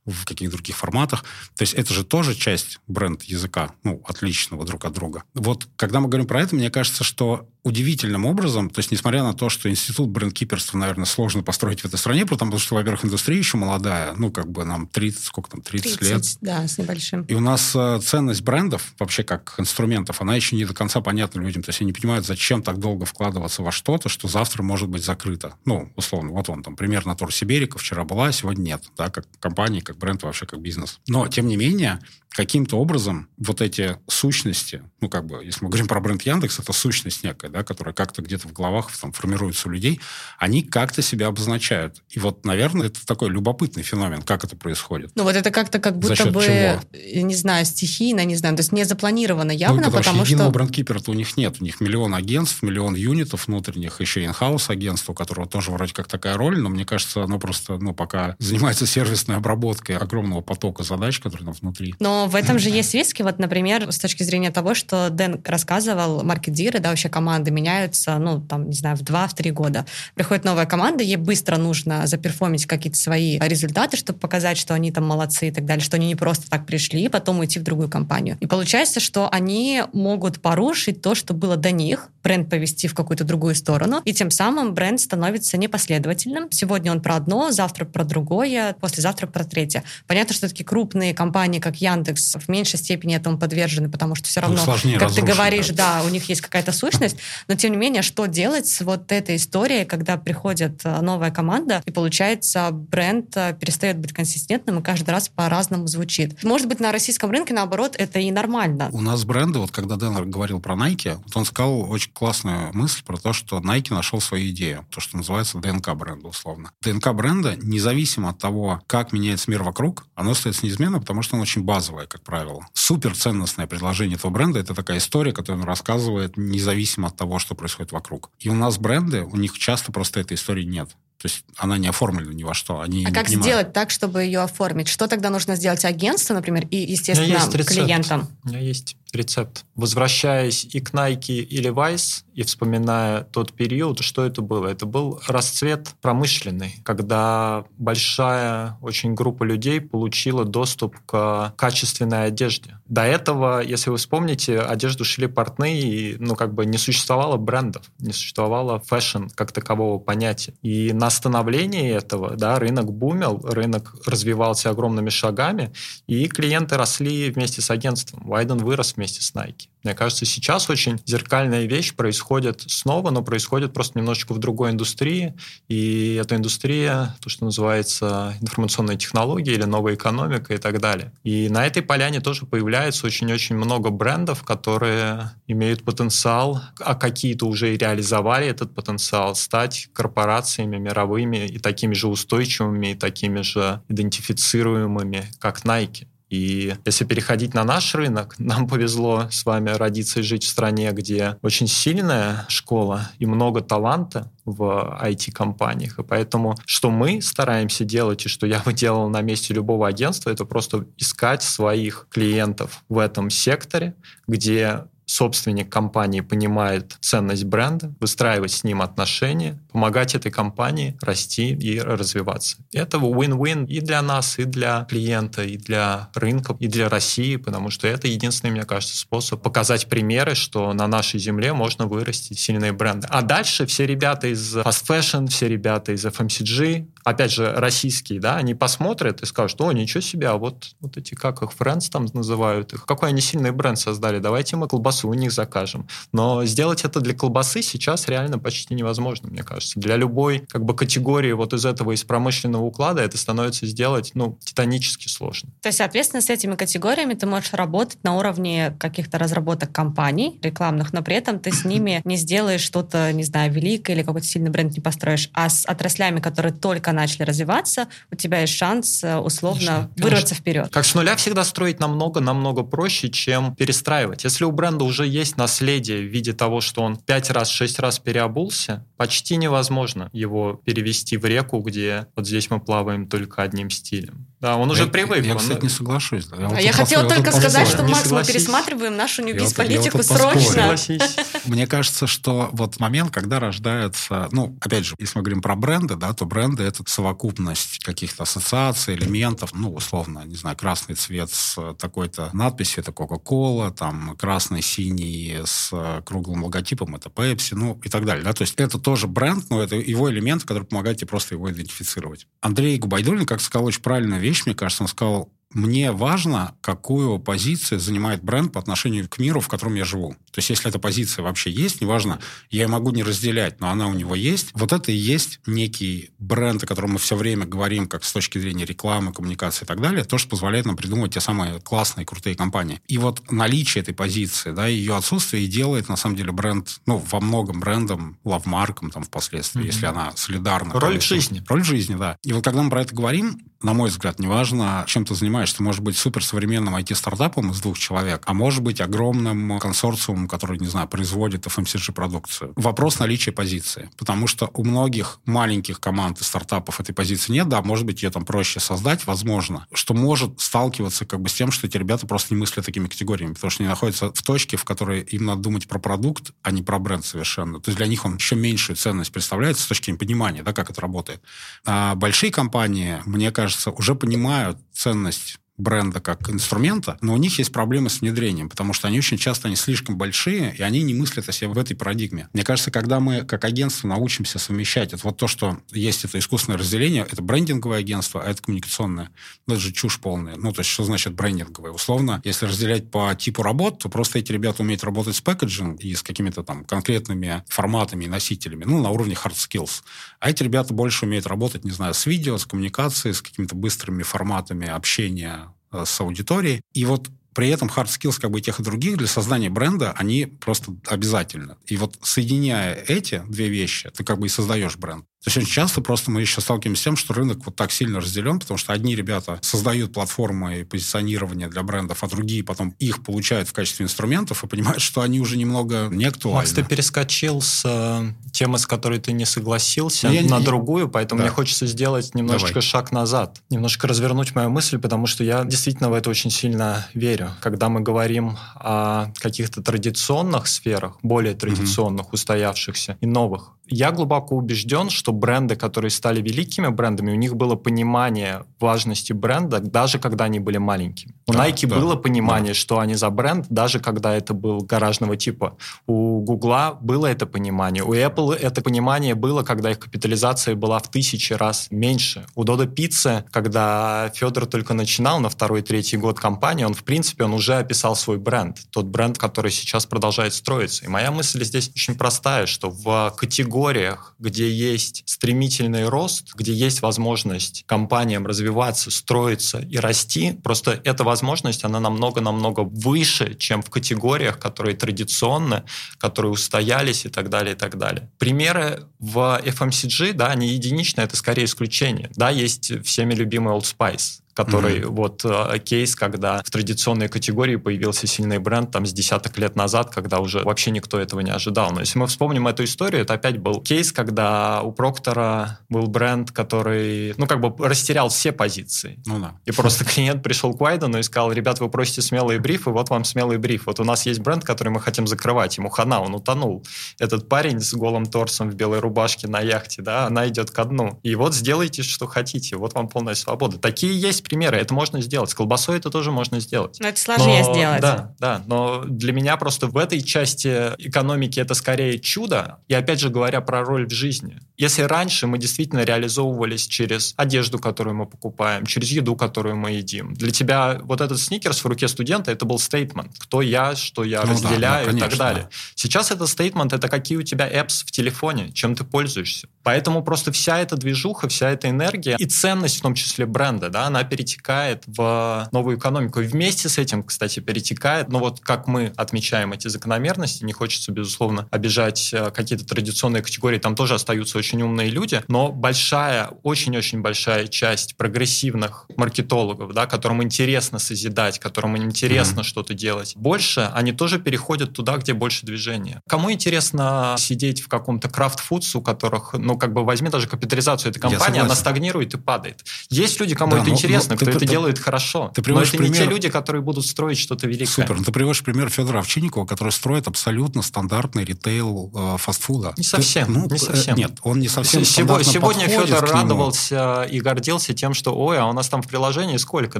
[0.06, 1.24] в каких-то других форматах.
[1.56, 5.24] То есть это же тоже часть бренд-языка, ну, отличного друг от друга.
[5.34, 9.34] Вот когда мы говорим про это, мне кажется, что удивительным образом, то есть несмотря на
[9.34, 13.58] то, что институт брендкиперства, наверное, сложно построить в этой стране, потому что, во-первых, индустрия еще
[13.58, 16.38] молодая, ну, как бы нам 30, сколько там, 30, 30 лет.
[16.42, 17.24] да, с небольшим.
[17.24, 21.42] И у нас э, ценность брендов, вообще как инструментов, она еще не до конца понятна
[21.42, 21.64] людям.
[21.64, 25.04] То есть они не понимают, зачем так долго вкладываться во что-то, что завтра может быть
[25.04, 25.56] закрыто.
[25.66, 29.82] Ну, условно, вот он там, пример Натур Сиберика вчера была, сегодня нет, да, как компания,
[29.82, 31.00] как бренд, вообще как бизнес.
[31.08, 32.00] Но, тем не менее,
[32.36, 36.74] каким-то образом вот эти сущности, ну, как бы, если мы говорим про бренд Яндекс, это
[36.74, 40.02] сущность некая, да, которая как-то где-то в головах там, формируется у людей,
[40.38, 42.02] они как-то себя обозначают.
[42.10, 45.12] И вот, наверное, это такой любопытный феномен, как это происходит.
[45.16, 47.22] Ну, вот это как-то как будто бы, чего?
[47.22, 50.34] не знаю, стихийно, не знаю, то есть не запланировано явно, ну, потому, потому что...
[50.34, 51.56] единого брендкипера-то у них нет.
[51.62, 56.08] У них миллион агентств, миллион юнитов внутренних, еще инхаус агентство, у которого тоже вроде как
[56.08, 61.20] такая роль, но мне кажется, оно просто, ну, пока занимается сервисной обработкой огромного потока задач,
[61.20, 61.96] которые там внутри.
[62.00, 66.22] Но в этом же есть риски, вот, например, с точки зрения того, что Дэн рассказывал,
[66.24, 67.08] маркетиры, да, вообще
[67.46, 69.86] команды меняются, ну, там, не знаю, в 2-3 года.
[70.16, 75.06] Приходит новая команда, ей быстро нужно заперформить какие-то свои результаты, чтобы показать, что они там
[75.06, 78.38] молодцы и так далее, что они не просто так пришли, потом уйти в другую компанию.
[78.42, 83.24] И получается, что они могут порушить то, что было до них, бренд повести в какую-то
[83.24, 86.48] другую сторону, и тем самым бренд становится непоследовательным.
[86.52, 89.84] Сегодня он про одно, завтра про другое, послезавтра про третье.
[90.08, 94.42] Понятно, что такие крупные компании, как Яндекс, в меньшей степени этому подвержены, потому что все
[94.42, 96.00] равно, сложнее как ты говоришь, да.
[96.00, 99.36] да, у них есть какая-то сущность, но тем не менее, что делать с вот этой
[99.36, 105.12] историей, когда приходит э, новая команда, и получается бренд э, перестает быть консистентным и каждый
[105.12, 106.44] раз по-разному звучит.
[106.44, 108.90] Может быть, на российском рынке, наоборот, это и нормально.
[108.92, 113.04] У нас бренды, вот когда Дэн говорил про Nike, вот он сказал очень классную мысль
[113.04, 116.72] про то, что Nike нашел свою идею, то, что называется ДНК бренда, условно.
[116.82, 121.44] ДНК бренда, независимо от того, как меняется мир вокруг, оно остается неизменно, потому что оно
[121.44, 122.66] очень базовое, как правило.
[122.74, 127.56] Супер ценностное предложение этого бренда— это такая история, которую он рассказывает независимо от того, что
[127.56, 128.32] происходит вокруг.
[128.40, 130.96] И у нас бренды, у них часто просто этой истории нет.
[131.18, 132.82] То есть она не оформлена ни во что.
[132.82, 133.44] Они а как понимают.
[133.44, 134.88] сделать так, чтобы ее оформить?
[134.88, 137.70] Что тогда нужно сделать агентству, например, и, У меня естественно, есть рецепт.
[137.70, 138.28] клиентам?
[138.44, 139.66] У меня есть рецепт.
[139.76, 144.68] Возвращаясь и к Nike, и Levi's, и вспоминая тот период, что это было?
[144.68, 152.80] Это был расцвет промышленный, когда большая очень группа людей получила доступ к качественной одежде.
[152.88, 157.90] До этого, если вы вспомните, одежду шили портные, и, ну, как бы не существовало брендов,
[158.00, 160.54] не существовало fashion как такового понятия.
[160.62, 165.74] И на становлении этого, да, рынок бумел, рынок развивался огромными шагами,
[166.08, 168.24] и клиенты росли вместе с агентством.
[168.26, 169.68] Вайден вырос вместе с Nike.
[169.86, 175.36] Мне кажется, сейчас очень зеркальная вещь происходит снова, но происходит просто немножечко в другой индустрии.
[175.68, 181.14] И эта индустрия, то, что называется информационные технологии или новая экономика и так далее.
[181.24, 187.76] И на этой поляне тоже появляется очень-очень много брендов, которые имеют потенциал, а какие-то уже
[187.76, 195.26] и реализовали этот потенциал, стать корпорациями мировыми и такими же устойчивыми, и такими же идентифицируемыми,
[195.40, 196.08] как Nike.
[196.30, 200.92] И если переходить на наш рынок, нам повезло с вами родиться и жить в стране,
[200.92, 206.00] где очень сильная школа и много таланта в IT-компаниях.
[206.00, 210.30] И поэтому, что мы стараемся делать, и что я бы делал на месте любого агентства,
[210.30, 213.96] это просто искать своих клиентов в этом секторе,
[214.28, 221.80] где собственник компании понимает ценность бренда, выстраивать с ним отношения, помогать этой компании расти и
[221.80, 222.58] развиваться.
[222.74, 227.70] Это win-win и для нас, и для клиента, и для рынка, и для России, потому
[227.70, 232.72] что это единственный, мне кажется, способ показать примеры, что на нашей земле можно вырастить сильные
[232.72, 233.08] бренды.
[233.10, 238.36] А дальше все ребята из fast fashion, все ребята из FMCG, опять же, российские, да,
[238.36, 242.08] они посмотрят и скажут, о, ничего себе, а вот, вот эти, как их, Friends там
[242.14, 245.88] называют их, какой они сильный бренд создали, давайте мы колбасу у них закажем.
[246.12, 249.80] Но сделать это для колбасы сейчас реально почти невозможно, мне кажется.
[249.80, 254.40] Для любой как бы категории вот из этого, из промышленного уклада это становится сделать, ну,
[254.44, 255.52] титанически сложно.
[255.62, 260.92] То есть, соответственно, с этими категориями ты можешь работать на уровне каких-то разработок компаний рекламных,
[260.92, 264.50] но при этом ты с ними не сделаешь что-то, не знаю, великое или какой-то сильный
[264.50, 265.30] бренд не построишь.
[265.34, 270.28] А с отраслями, которые только начали развиваться, у тебя есть шанс э, условно Конечно, вырваться
[270.30, 270.36] конечно.
[270.36, 270.70] вперед.
[270.72, 274.24] Как с нуля всегда строить намного-намного проще, чем перестраивать.
[274.24, 278.00] Если у бренда уже есть наследие в виде того, что он пять раз, шесть раз
[278.00, 284.28] переобулся, почти невозможно его перевести в реку, где вот здесь мы плаваем только одним стилем.
[284.40, 285.26] Да, он уже я, привык.
[285.26, 286.26] Я, он- кстати, не соглашусь.
[286.28, 286.38] Да.
[286.38, 289.70] А вот я хотела поспорю, только сказать, что, Макс, мы пересматриваем нашу Я ньюбиз вот-
[289.70, 290.76] я срочно.
[291.46, 295.96] Мне кажется, что вот момент, когда рождается, ну, опять же, если мы говорим про бренды,
[295.96, 301.74] да, то бренды— это совокупность каких-то ассоциаций, элементов, ну, условно, не знаю, красный цвет с
[301.76, 307.90] такой-то надписью— это Coca-Cola, там, красный, синий с э, круглым логотипом— это Pepsi, ну, и
[307.90, 311.08] так далее, да, то есть это тоже бренд, но это его элемент, который помогает тебе
[311.08, 312.28] просто его идентифицировать.
[312.42, 317.80] Андрей Губайдулин, как сказал очень правильную вещь, мне кажется, он сказал, мне важно, какую позицию
[317.80, 320.12] занимает бренд по отношению к миру, в котором я живу.
[320.32, 322.20] То есть, если эта позиция вообще есть, неважно,
[322.52, 326.12] я ее могу не разделять, но она у него есть, вот это и есть некий
[326.20, 329.80] бренд, о котором мы все время говорим, как с точки зрения рекламы, коммуникации и так
[329.80, 332.82] далее, то, что позволяет нам придумывать те самые классные, крутые компании.
[332.88, 336.98] И вот наличие этой позиции, да, ее отсутствие и делает, на самом деле, бренд, ну,
[337.10, 339.68] во многом брендом, лавмарком там впоследствии, Мгм.
[339.68, 340.74] если она солидарна.
[340.74, 341.16] Роль конечно.
[341.16, 341.44] жизни.
[341.48, 342.18] Роль жизни, да.
[342.24, 345.45] И вот когда мы про это говорим, на мой взгляд, неважно, чем ты занимаешься.
[345.54, 350.68] Ты можешь быть суперсовременным IT-стартапом из двух человек, а может быть огромным консорциумом, который, не
[350.68, 352.54] знаю, производит FMCG-продукцию.
[352.56, 353.90] Вопрос наличия позиции.
[353.98, 358.10] Потому что у многих маленьких команд и стартапов этой позиции нет, да, может быть, ее
[358.10, 362.34] там проще создать, возможно, что может сталкиваться как бы с тем, что эти ребята просто
[362.34, 365.68] не мыслят такими категориями, потому что они находятся в точке, в которой им надо думать
[365.68, 367.60] про продукт, а не про бренд совершенно.
[367.60, 370.70] То есть для них он еще меньшую ценность представляет с точки зрения понимания, да, как
[370.70, 371.22] это работает.
[371.66, 377.52] А большие компании, мне кажется, уже понимают ценность бренда как инструмента, но у них есть
[377.52, 381.30] проблемы с внедрением, потому что они очень часто они слишком большие, и они не мыслят
[381.30, 382.28] о себе в этой парадигме.
[382.34, 386.60] Мне кажется, когда мы как агентство научимся совмещать это вот то, что есть это искусственное
[386.60, 389.12] разделение, это брендинговое агентство, а это коммуникационное.
[389.48, 390.36] Ну, это же чушь полная.
[390.36, 391.72] Ну, то есть, что значит брендинговое?
[391.72, 395.94] Условно, если разделять по типу работ, то просто эти ребята умеют работать с пэкэджем и
[395.94, 399.84] с какими-то там конкретными форматами и носителями, ну, на уровне hard skills.
[400.20, 404.04] А эти ребята больше умеют работать, не знаю, с видео, с коммуникацией, с какими-то быстрыми
[404.04, 405.45] форматами общения
[405.84, 406.62] с аудиторией.
[406.74, 410.26] И вот при этом hard skills как бы тех и других для создания бренда, они
[410.26, 411.56] просто обязательны.
[411.68, 415.06] И вот соединяя эти две вещи, ты как бы и создаешь бренд.
[415.26, 418.00] То есть очень часто просто мы еще сталкиваемся с тем, что рынок вот так сильно
[418.00, 423.04] разделен, потому что одни ребята создают платформы и позиционирование для брендов, а другие потом их
[423.04, 426.42] получают в качестве инструментов и понимают, что они уже немного не актуальны.
[426.42, 430.90] Макс, ты перескочил с э, темы, с которой ты не согласился, я, на я, другую,
[430.90, 431.26] поэтому да.
[431.26, 432.62] мне хочется сделать немножечко Давай.
[432.62, 437.25] шаг назад, немножко развернуть мою мысль, потому что я действительно в это очень сильно верю.
[437.42, 444.90] Когда мы говорим о каких-то традиционных сферах, более традиционных, устоявшихся и новых, я глубоко убежден,
[444.90, 450.40] что бренды, которые стали великими брендами, у них было понимание важности бренда, даже когда они
[450.40, 451.14] были маленькими.
[451.28, 452.60] У да, Nike да, было понимание, да.
[452.60, 455.58] что они за бренд, даже когда это был гаражного типа.
[455.88, 457.84] У Гугла было это понимание.
[457.84, 462.26] У Apple это понимание было, когда их капитализация была в тысячи раз меньше.
[462.36, 467.34] У Додо Пиццы, когда Федор только начинал на второй-третий год компании, он, в принципе, он
[467.34, 468.60] уже описал свой бренд.
[468.70, 470.86] Тот бренд, который сейчас продолжает строиться.
[470.86, 473.14] И моя мысль здесь очень простая, что в
[473.56, 481.10] категориях, где есть стремительный рост, где есть возможность компаниям развиваться, строиться и расти, просто этого
[481.10, 485.64] возможность, она намного-намного выше, чем в категориях, которые традиционно,
[485.98, 488.10] которые устоялись и так далее, и так далее.
[488.18, 492.10] Примеры в FMCG, да, они единичные, это скорее исключение.
[492.18, 494.88] Да, есть всеми любимый Old Spice, который mm-hmm.
[494.88, 499.96] вот э, кейс, когда в традиционной категории появился сильный бренд там с десяток лет назад,
[499.96, 501.72] когда уже вообще никто этого не ожидал.
[501.72, 506.32] Но если мы вспомним эту историю, это опять был кейс, когда у Проктора был бренд,
[506.32, 509.02] который, ну, как бы растерял все позиции.
[509.06, 509.36] Ну да.
[509.46, 512.90] И просто клиент пришел к Вайдену и сказал, ребят, вы просите смелый бриф, и вот
[512.90, 513.68] вам смелый бриф.
[513.68, 515.58] Вот у нас есть бренд, который мы хотим закрывать.
[515.58, 516.66] Ему хана, он утонул.
[517.00, 521.00] Этот парень с голым торсом в белой рубашке на яхте, да, она идет ко дну.
[521.04, 522.58] И вот сделайте, что хотите.
[522.58, 523.58] Вот вам полная свобода.
[523.60, 525.30] Такие есть примеры, это можно сделать.
[525.30, 526.78] С колбасой это тоже можно сделать.
[526.80, 527.82] Но это сложнее но, сделать.
[527.82, 528.44] Да, да.
[528.46, 532.60] Но для меня просто в этой части экономики это скорее чудо.
[532.68, 534.40] И опять же говоря про роль в жизни.
[534.58, 540.14] Если раньше мы действительно реализовывались через одежду, которую мы покупаем, через еду, которую мы едим,
[540.14, 543.12] для тебя вот этот сникерс в руке студента это был стейтмент.
[543.18, 545.50] Кто я, что я ну, разделяю да, да, конечно, и так далее.
[545.76, 549.48] Сейчас это стейтмент, это какие у тебя apps в телефоне, чем ты пользуешься.
[549.66, 553.88] Поэтому просто вся эта движуха, вся эта энергия и ценность в том числе бренда, да,
[553.88, 556.22] она перетекает в новую экономику.
[556.22, 560.92] И вместе с этим, кстати, перетекает, но вот как мы отмечаем эти закономерности, не хочется,
[560.92, 567.02] безусловно, обижать э, какие-то традиционные категории, там тоже остаются очень умные люди, но большая, очень-очень
[567.02, 572.44] большая часть прогрессивных маркетологов, да, которым интересно созидать, которым интересно mm-hmm.
[572.44, 576.02] что-то делать, больше они тоже переходят туда, где больше движения.
[576.08, 581.00] Кому интересно сидеть в каком-то крафт-фудс, у которых, ну, как бы возьми даже капитализацию этой
[581.00, 582.64] компании, она стагнирует и падает.
[582.90, 585.32] Есть люди, кому да, это но, интересно, но, кто ты, это ты, делает хорошо.
[585.34, 585.90] Ты но это пример...
[585.90, 587.66] не те люди, которые будут строить что-то великое.
[587.66, 587.98] Супер.
[587.98, 592.74] Ну, ты приводишь пример Федора Овчинникова, который строит абсолютно стандартный ритейл э, фастфуда.
[592.78, 593.28] Не совсем.
[593.28, 593.96] Ты, ну, не совсем.
[593.98, 598.54] Нет, он не совсем Сегодня, сегодня Федор радовался и гордился тем, что ой, а у
[598.54, 599.80] нас там в приложении сколько?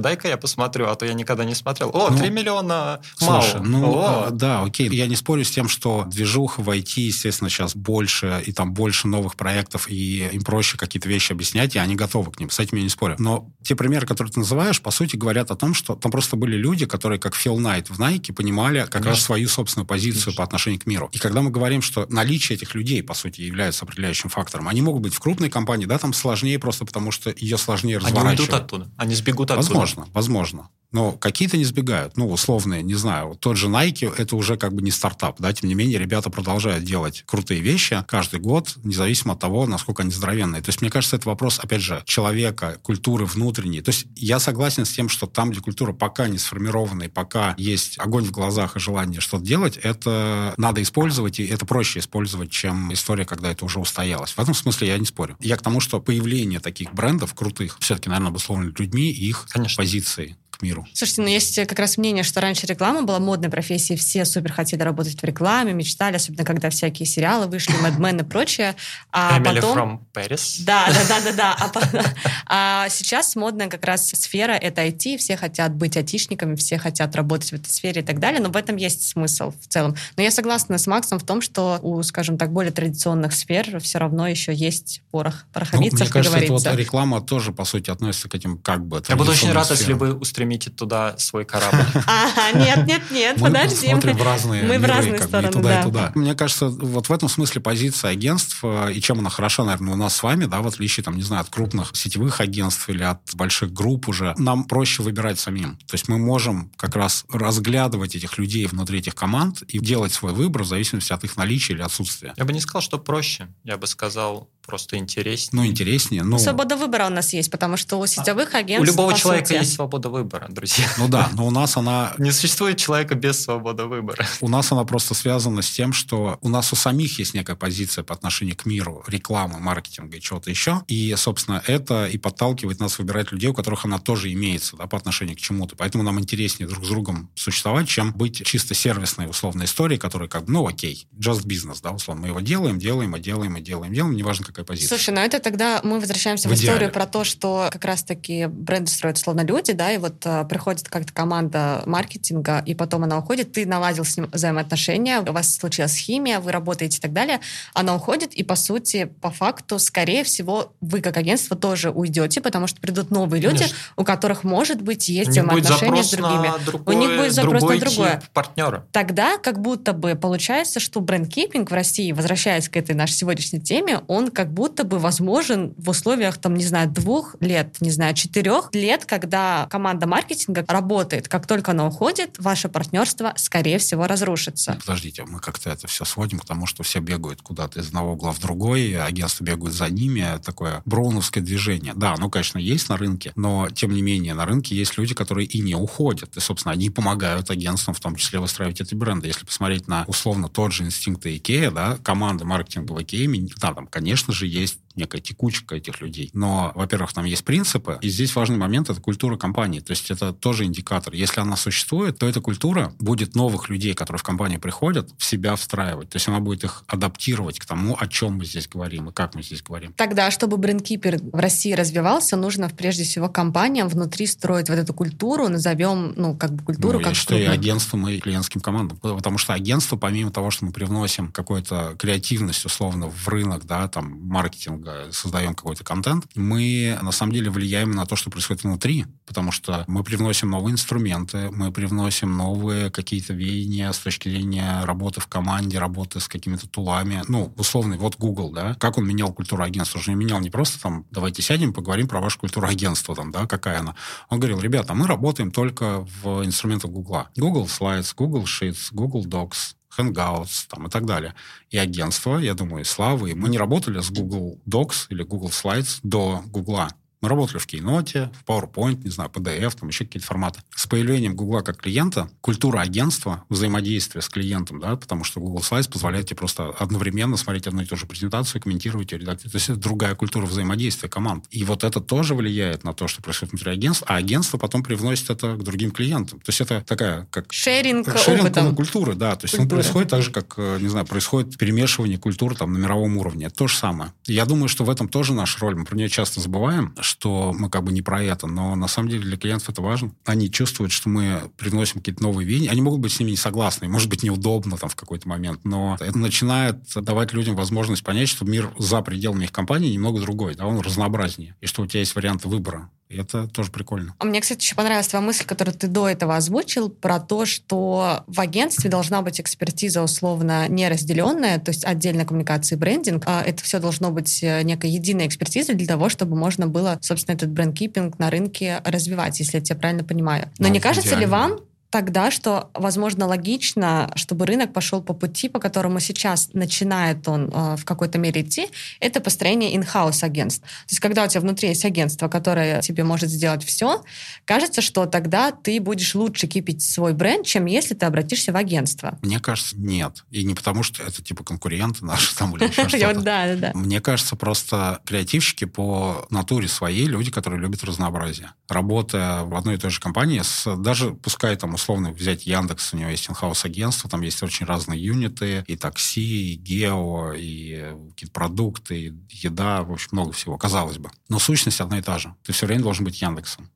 [0.00, 1.90] Дай-ка я посмотрю, а то я никогда не смотрел.
[1.94, 4.26] О, ну, 3 миллиона слушай, Ну, О.
[4.26, 4.88] А, да, окей.
[4.90, 9.08] Я не спорю с тем, что движуха в IT, естественно, сейчас больше, и там больше
[9.08, 9.36] новых
[9.66, 12.50] проектов, и им проще какие-то вещи объяснять, и они готовы к ним.
[12.50, 13.16] С этим я не спорю.
[13.18, 16.56] Но те примеры, которые ты называешь, по сути, говорят о том, что там просто были
[16.56, 19.10] люди, которые, как Фил Найт в Nike, понимали как Конечно.
[19.10, 20.36] раз свою собственную позицию Конечно.
[20.38, 21.10] по отношению к миру.
[21.12, 25.02] И когда мы говорим, что наличие этих людей, по сути, является определяющим фактором, они могут
[25.02, 28.26] быть в крупной компании, да, там сложнее просто потому, что ее сложнее разворачивать.
[28.26, 29.66] Они уйдут оттуда, они сбегут оттуда.
[29.66, 30.68] Возможно, возможно.
[30.92, 32.16] Но какие-то не сбегают.
[32.16, 33.36] Ну, условные, не знаю.
[33.38, 36.84] Тот же Nike, это уже как бы не стартап, да, тем не менее, ребята продолжают
[36.84, 40.62] делать крутые вещи каждый год, независимо от того, насколько они здоровенные.
[40.62, 43.80] То есть, мне кажется, это вопрос, опять же, человека, культуры внутренней.
[43.80, 47.54] То есть, я согласен с тем, что там, где культура пока не сформирована, и пока
[47.58, 52.50] есть огонь в глазах и желание что-то делать, это надо использовать, и это проще использовать,
[52.50, 54.32] чем история, когда это уже устоялось.
[54.32, 55.36] В этом смысле я не спорю.
[55.40, 59.76] Я к тому, что появление таких брендов крутых все-таки, наверное, обусловлено людьми и их Конечно.
[59.82, 60.86] позицией к миру.
[60.92, 64.82] Слушайте, ну есть как раз мнение, что раньше реклама была модной профессией, все супер хотели
[64.82, 68.76] работать в рекламе, мечтали, особенно когда всякие сериалы вышли, Mad Men и прочее.
[69.12, 69.78] А Emily потом...
[69.78, 70.62] from Paris.
[70.64, 72.04] Да, да, да, да, да.
[72.46, 77.14] А, а сейчас модная как раз сфера— это IT, все хотят быть айтишниками, все хотят
[77.16, 79.96] работать в этой сфере и так далее, но в этом есть смысл в целом.
[80.16, 83.98] Но я согласна с Максом в том, что у, скажем так, более традиционных сфер все
[83.98, 88.28] равно еще есть порох, пороховицев, ну, мне кажется, это вот реклама тоже, по сути, относится
[88.28, 90.14] к этим как бы Я буду очень рад, если вы
[90.46, 91.76] устремите туда свой корабль.
[92.06, 93.86] Ага, нет, нет, нет, подожди.
[93.86, 96.12] Мы смотрим в разные Мы в разные стороны, туда, и туда.
[96.14, 99.96] Мне кажется, вот в этом смысле позиция агентств, э, и чем она хороша, наверное, у
[99.96, 103.20] нас с вами, да, в отличие, там, не знаю, от крупных сетевых агентств или от
[103.34, 105.76] больших групп уже, нам проще выбирать самим.
[105.86, 110.32] То есть мы можем как раз разглядывать этих людей внутри этих команд и делать свой
[110.32, 112.34] выбор в зависимости от их наличия или отсутствия.
[112.36, 113.48] Я бы не сказал, что проще.
[113.64, 115.62] Я бы сказал, просто интереснее.
[115.62, 116.22] Ну, интереснее.
[116.22, 116.38] Ну...
[116.38, 118.88] Свобода выбора у нас есть, потому что у сетевых агентств...
[118.88, 119.58] У любого человека сути...
[119.58, 120.86] есть свобода выбора, друзья.
[120.98, 122.12] Ну да, но у нас она...
[122.18, 124.26] Не существует человека без свободы выбора.
[124.40, 128.04] У нас она просто связана с тем, что у нас у самих есть некая позиция
[128.04, 130.82] по отношению к миру, рекламы, маркетинга и чего-то еще.
[130.88, 134.96] И, собственно, это и подталкивает нас выбирать людей, у которых она тоже имеется да, по
[134.96, 135.76] отношению к чему-то.
[135.76, 140.46] Поэтому нам интереснее друг с другом существовать, чем быть чисто сервисной условной историей, которая как
[140.46, 142.22] бы, ну окей, just business, да, условно.
[142.22, 144.96] Мы его делаем, делаем, и делаем, и делаем, делаем, неважно, как такая позиция.
[144.96, 148.90] Слушай, ну это тогда мы возвращаемся в, в историю про то, что как раз-таки бренды
[148.90, 153.52] строят словно люди, да, и вот а, приходит как-то команда маркетинга, и потом она уходит,
[153.52, 157.40] ты наладил с ним взаимоотношения, у вас случилась химия, вы работаете и так далее,
[157.74, 162.66] она уходит, и по сути, по факту, скорее всего, вы как агентство тоже уйдете, потому
[162.66, 163.76] что придут новые люди, Конечно.
[163.96, 166.52] у которых, может быть, есть взаимоотношения с другими.
[166.64, 168.22] Другое, у них будет запрос на другое.
[168.32, 168.86] партнера.
[168.92, 174.00] Тогда как будто бы получается, что брендкипинг в России, возвращаясь к этой нашей сегодняшней теме,
[174.06, 178.70] он как будто бы возможен в условиях, там, не знаю, двух лет, не знаю, четырех
[178.72, 181.28] лет, когда команда маркетинга работает.
[181.28, 184.78] Как только она уходит, ваше партнерство, скорее всего, разрушится.
[184.80, 188.32] Подождите, мы как-то это все сводим к тому, что все бегают куда-то из одного угла
[188.32, 191.92] в другой, агентства бегают за ними, такое броуновское движение.
[191.94, 195.46] Да, оно, конечно, есть на рынке, но, тем не менее, на рынке есть люди, которые
[195.46, 196.34] и не уходят.
[196.34, 199.26] И, собственно, они помогают агентствам, в том числе, выстраивать эти бренды.
[199.26, 204.32] Если посмотреть на, условно, тот же инстинкт IKEA, да, команда маркетинговой IKEA, да, там, конечно
[204.32, 206.30] же, есть некая текучка этих людей.
[206.32, 209.80] Но, во-первых, там есть принципы, и здесь важный момент— это культура компании.
[209.80, 211.14] То есть это тоже индикатор.
[211.14, 215.56] Если она существует, то эта культура будет новых людей, которые в компанию приходят, в себя
[215.56, 216.10] встраивать.
[216.10, 219.34] То есть она будет их адаптировать к тому, о чем мы здесь говорим и как
[219.34, 219.92] мы здесь говорим.
[219.92, 225.48] Тогда, чтобы брендкипер в России развивался, нужно прежде всего компаниям внутри строить вот эту культуру,
[225.48, 228.98] назовем, ну, как бы культуру, ну, как что и агентством, и клиентским командам.
[228.98, 234.18] Потому что агентство, помимо того, что мы привносим какую-то креативность, условно, в рынок, да, там,
[234.26, 239.52] маркетинг, создаем какой-то контент, мы на самом деле влияем на то, что происходит внутри, потому
[239.52, 245.26] что мы привносим новые инструменты, мы привносим новые какие-то веяния с точки зрения работы в
[245.26, 247.22] команде, работы с какими-то тулами.
[247.28, 249.98] Ну, условно, вот Google, да, как он менял культуру агентства?
[249.98, 253.46] Он не менял не просто там, давайте сядем, поговорим про вашу культуру агентства, там, да,
[253.46, 253.94] какая она.
[254.28, 257.26] Он говорил, ребята, мы работаем только в инструментах Google.
[257.36, 261.34] Google Slides, Google Sheets, Google Docs, Hangouts там, и так далее.
[261.70, 266.42] И агентство, я думаю, Славы, мы не работали с Google Docs или Google Slides до
[266.46, 266.88] Google.
[267.26, 270.60] Мы работали в Keynote, в PowerPoint, не знаю, PDF, там еще какие-то форматы.
[270.76, 275.90] С появлением Google как клиента, культура агентства, взаимодействие с клиентом, да, потому что Google Slides
[275.90, 279.50] позволяет тебе просто одновременно смотреть одну и ту же презентацию, комментировать ее, редактировать.
[279.50, 281.46] То есть это другая культура взаимодействия команд.
[281.50, 285.28] И вот это тоже влияет на то, что происходит внутри агентства, а агентство потом привносит
[285.28, 286.38] это к другим клиентам.
[286.38, 287.52] То есть это такая как...
[287.52, 288.76] Шеринг как шеринг опытом.
[288.76, 289.34] культуры, да.
[289.34, 292.78] То есть он происходит так же, как, э, не знаю, происходит перемешивание культур там на
[292.78, 293.46] мировом уровне.
[293.46, 294.12] Это то же самое.
[294.28, 295.74] Я думаю, что в этом тоже наша роль.
[295.74, 299.08] Мы про нее часто забываем, что мы как бы не про это, но на самом
[299.08, 300.12] деле для клиентов это важно.
[300.24, 302.70] Они чувствуют, что мы приносим какие-то новые веяния.
[302.70, 305.96] Они могут быть с ними не согласны, может быть неудобно там в какой-то момент, но
[306.00, 310.66] это начинает давать людям возможность понять, что мир за пределами их компании немного другой, да,
[310.66, 312.90] он разнообразнее, и что у тебя есть варианты выбора.
[313.08, 314.14] И это тоже прикольно.
[314.18, 318.24] А мне, кстати, еще понравилась твоя мысль, которую ты до этого озвучил, про то, что
[318.26, 323.22] в агентстве должна быть экспертиза условно неразделенная, то есть отдельная коммуникация и брендинг.
[323.26, 327.36] А это все должно быть э, некой единой экспертизой для того, чтобы можно было, собственно,
[327.36, 330.50] этот брендкипинг на рынке развивать, если я тебя правильно понимаю.
[330.58, 331.20] Но ну, не кажется идеально.
[331.20, 331.60] ли вам,
[331.90, 337.76] тогда, что, возможно, логично, чтобы рынок пошел по пути, по которому сейчас начинает он э,
[337.76, 338.68] в какой-то мере идти,
[339.00, 340.62] это построение in-house агентств.
[340.62, 344.02] То есть, когда у тебя внутри есть агентство, которое тебе может сделать все,
[344.44, 349.18] кажется, что тогда ты будешь лучше кипить свой бренд, чем если ты обратишься в агентство.
[349.22, 350.24] Мне кажется, нет.
[350.30, 353.20] И не потому, что это типа конкуренты наши там или еще что-то.
[353.20, 353.70] Да, да, да.
[353.74, 358.52] Мне кажется, просто креативщики по натуре своей люди, которые любят разнообразие.
[358.68, 360.42] Работая в одной и той же компании,
[360.82, 365.02] даже пускай там условно взять Яндекс, у него есть инхаус агентство, там есть очень разные
[365.02, 370.98] юниты, и такси, и гео, и какие-то продукты, и еда, в общем, много всего, казалось
[370.98, 371.10] бы.
[371.28, 372.34] Но сущность одна и та же.
[372.42, 373.70] Ты все время должен быть Яндексом.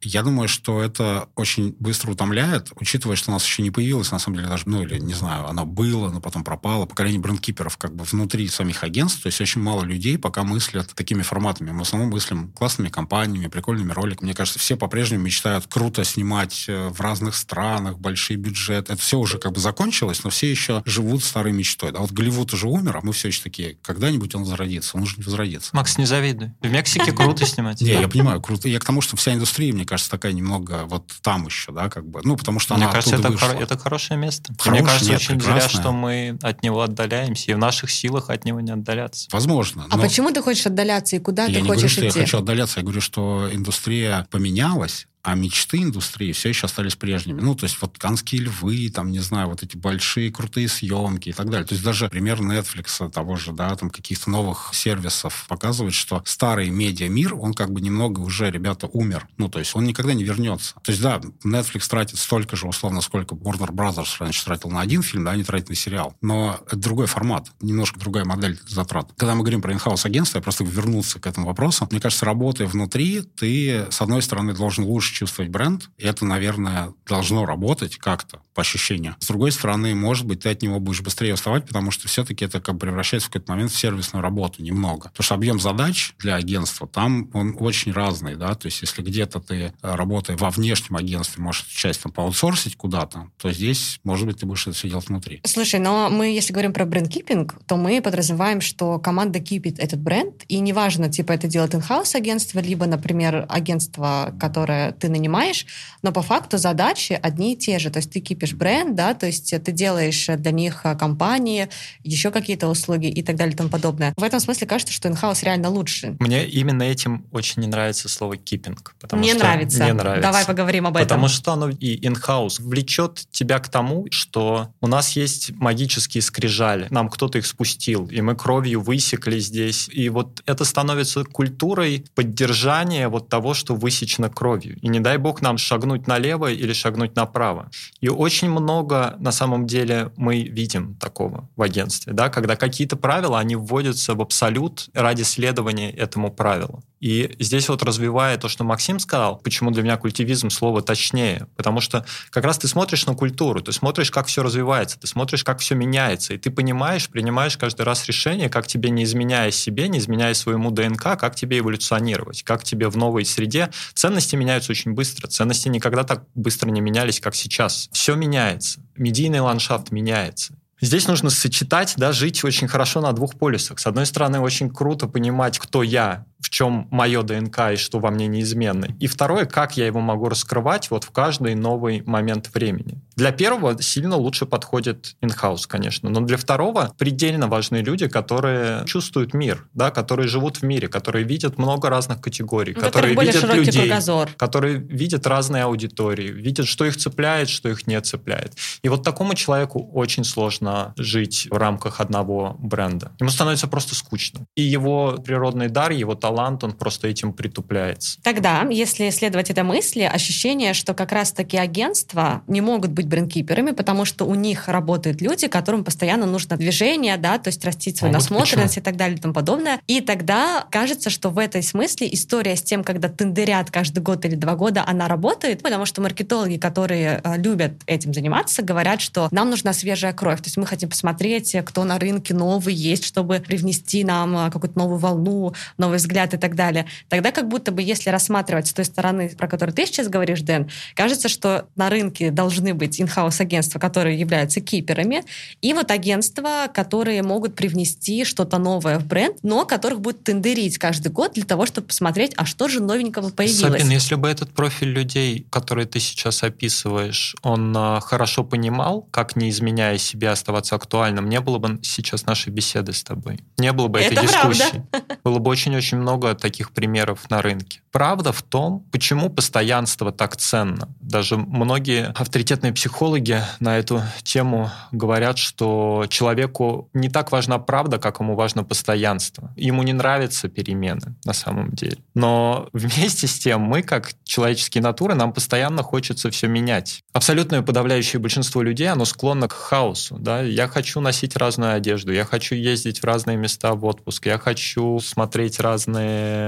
[0.00, 4.18] Я думаю, что это очень быстро утомляет, учитывая, что у нас еще не появилось, на
[4.18, 7.94] самом деле, даже, ну, или, не знаю, оно было, но потом пропало, поколение брендкиперов как
[7.94, 11.70] бы внутри самих агентств, то есть очень мало людей пока мыслят такими форматами.
[11.70, 14.26] Мы в основном мыслим классными компаниями, прикольными роликами.
[14.26, 18.94] Мне кажется, все по-прежнему мечтают круто снимать э, в разных странах, большие бюджеты.
[18.94, 21.90] Это все уже как бы закончилось, но все еще живут старой мечтой.
[21.92, 25.16] А вот Голливуд уже умер, а мы все еще такие, когда-нибудь он возродится, он уже
[25.18, 25.70] не возродится.
[25.72, 26.52] Макс, не завидуй.
[26.60, 27.80] В Мексике круто снимать.
[27.80, 28.68] Не, я понимаю, круто.
[28.68, 32.06] Я к тому, что вся индустрия мне кажется, такая немного вот там еще, да, как
[32.06, 32.20] бы.
[32.24, 34.54] Ну, потому что мне она кажется, это, хор- это хорошее место.
[34.58, 35.68] Хорошее, мне кажется, нет, очень прекрасное.
[35.68, 39.28] зря, что мы от него отдаляемся, и в наших силах от него не отдаляться.
[39.32, 39.86] Возможно.
[39.90, 42.18] А но почему ты хочешь отдаляться и куда я ты не говорю, хочешь что идти?
[42.18, 47.40] я хочу отдаляться, я говорю, что индустрия поменялась, а мечты индустрии все еще остались прежними.
[47.40, 51.32] Ну, то есть вот «Канские львы», там, не знаю, вот эти большие крутые съемки и
[51.32, 51.66] так далее.
[51.66, 56.68] То есть даже пример Netflix того же, да, там каких-то новых сервисов показывает, что старый
[56.68, 59.26] медиа-мир, он как бы немного уже, ребята, умер.
[59.38, 60.74] Ну, то есть он никогда не вернется.
[60.82, 65.02] То есть, да, Netflix тратит столько же, условно, сколько Warner Brothers раньше тратил на один
[65.02, 66.14] фильм, да, они тратят на сериал.
[66.20, 69.10] Но это другой формат, немножко другая модель затрат.
[69.16, 71.88] Когда мы говорим про инхаус агентство, я просто вернуться к этому вопросу.
[71.90, 77.46] Мне кажется, работая внутри, ты, с одной стороны, должен лучше чувствовать бренд, это, наверное, должно
[77.46, 79.16] работать как-то, по ощущению.
[79.18, 82.60] С другой стороны, может быть, ты от него будешь быстрее уставать, потому что все-таки это
[82.60, 85.08] как превращается в какой-то момент в сервисную работу немного.
[85.08, 89.40] Потому что объем задач для агентства там он очень разный, да, то есть если где-то
[89.40, 94.38] ты, э, работая во внешнем агентстве, можешь часть там поаутсорсить куда-то, то здесь, может быть,
[94.38, 95.40] ты будешь это все делать внутри.
[95.44, 100.44] Слушай, но мы, если говорим про бренд-киппинг, то мы подразумеваем, что команда кипит этот бренд,
[100.48, 105.66] и неважно, типа, это делает инхаус агентство, либо, например, агентство, которое ты нанимаешь,
[106.02, 107.90] но по факту задачи одни и те же.
[107.90, 111.68] То есть ты кипишь бренд, да, то есть ты делаешь для них э, компании,
[112.02, 114.14] еще какие-то услуги и так далее и тому подобное.
[114.16, 116.16] В этом смысле кажется, что инхаус реально лучше.
[116.20, 118.94] Мне именно этим очень не нравится слово киппинг.
[119.00, 119.84] Потому Мне что нравится.
[119.84, 120.22] Мне нравится.
[120.22, 121.06] Давай поговорим об этом.
[121.06, 126.86] Потому что оно и in-house влечет тебя к тому, что у нас есть магические скрижали.
[126.90, 129.88] Нам кто-то их спустил, и мы кровью высекли здесь.
[129.92, 134.78] И вот это становится культурой поддержания вот того, что высечено кровью.
[134.80, 137.70] И не дай бог нам шагнуть налево или шагнуть направо.
[138.00, 143.40] И очень много, на самом деле, мы видим такого в агентстве, да, когда какие-то правила,
[143.40, 146.84] они вводятся в абсолют ради следования этому правилу.
[147.04, 151.82] И здесь вот развивая то, что Максим сказал, почему для меня культивизм слово точнее, потому
[151.82, 155.58] что как раз ты смотришь на культуру, ты смотришь, как все развивается, ты смотришь, как
[155.58, 159.98] все меняется, и ты понимаешь, принимаешь каждый раз решение, как тебе, не изменяя себе, не
[159.98, 163.68] изменяя своему ДНК, как тебе эволюционировать, как тебе в новой среде.
[163.92, 167.88] Ценности меняются очень быстро, ценности никогда так быстро не менялись, как сейчас.
[167.92, 170.54] Все меняется, медийный ландшафт меняется.
[170.80, 173.78] Здесь нужно сочетать, да, жить очень хорошо на двух полюсах.
[173.78, 178.10] С одной стороны, очень круто понимать, кто я, в чем мое ДНК и что во
[178.10, 178.88] мне неизменно.
[179.00, 183.00] И второе, как я его могу раскрывать вот в каждый новый момент времени.
[183.16, 189.32] Для первого сильно лучше подходит инхаус, конечно, но для второго предельно важны люди, которые чувствуют
[189.32, 193.88] мир, да, которые живут в мире, которые видят много разных категорий, У которые видят людей,
[193.88, 194.30] кругозор.
[194.36, 198.52] которые видят разные аудитории, видят, что их цепляет, что их не цепляет.
[198.82, 203.12] И вот такому человеку очень сложно жить в рамках одного бренда.
[203.18, 204.40] Ему становится просто скучно.
[204.56, 208.18] И его природный дар, его талант, он просто этим притупляется.
[208.22, 214.04] Тогда, если следовать этой мысли, ощущение, что как раз-таки агентства не могут быть брендкиперами, потому
[214.04, 218.18] что у них работают люди, которым постоянно нужно движение, да, то есть растить свою А
[218.18, 219.80] вот насмотренность и так далее и тому подобное.
[219.86, 224.34] И тогда кажется, что в этой смысле история с тем, когда тендерят каждый год или
[224.34, 229.50] два года, она работает, потому что маркетологи, которые э, любят этим заниматься, говорят, что нам
[229.50, 230.38] нужна свежая кровь.
[230.38, 234.78] То есть мы хотим посмотреть, кто на рынке новый есть, чтобы привнести нам э, какую-то
[234.78, 236.86] новую волну, новый взгляд и так далее.
[237.08, 240.70] Тогда как будто бы, если рассматривать с той стороны, про которую ты сейчас говоришь, Дэн,
[240.94, 245.24] кажется, что на рынке должны быть инхаус агентства, которые являются киперами,
[245.60, 251.10] и вот агентства, которые могут привнести что-то новое в бренд, но которых будут тендерить каждый
[251.10, 253.80] год для того, чтобы посмотреть, а что же новенького появилось.
[253.80, 259.36] Сабин, если бы этот профиль людей, который ты сейчас описываешь, он а, хорошо понимал, как
[259.36, 263.40] не изменяя себе оставаться актуальным, не было бы сейчас нашей беседы с тобой.
[263.58, 264.84] Не было бы Это этой дискуссии.
[264.90, 265.18] правда.
[265.24, 267.80] Было бы очень-очень много таких примеров на рынке.
[267.90, 270.88] Правда в том, почему постоянство так ценно.
[271.00, 278.20] Даже многие авторитетные психологи на эту тему говорят, что человеку не так важна правда, как
[278.20, 279.54] ему важно постоянство.
[279.56, 281.98] Ему не нравятся перемены на самом деле.
[282.14, 287.04] Но вместе с тем мы, как человеческие натуры, нам постоянно хочется все менять.
[287.12, 290.18] Абсолютное подавляющее большинство людей, оно склонно к хаосу.
[290.18, 290.42] Да?
[290.42, 294.98] Я хочу носить разную одежду, я хочу ездить в разные места в отпуск, я хочу
[294.98, 295.93] смотреть разные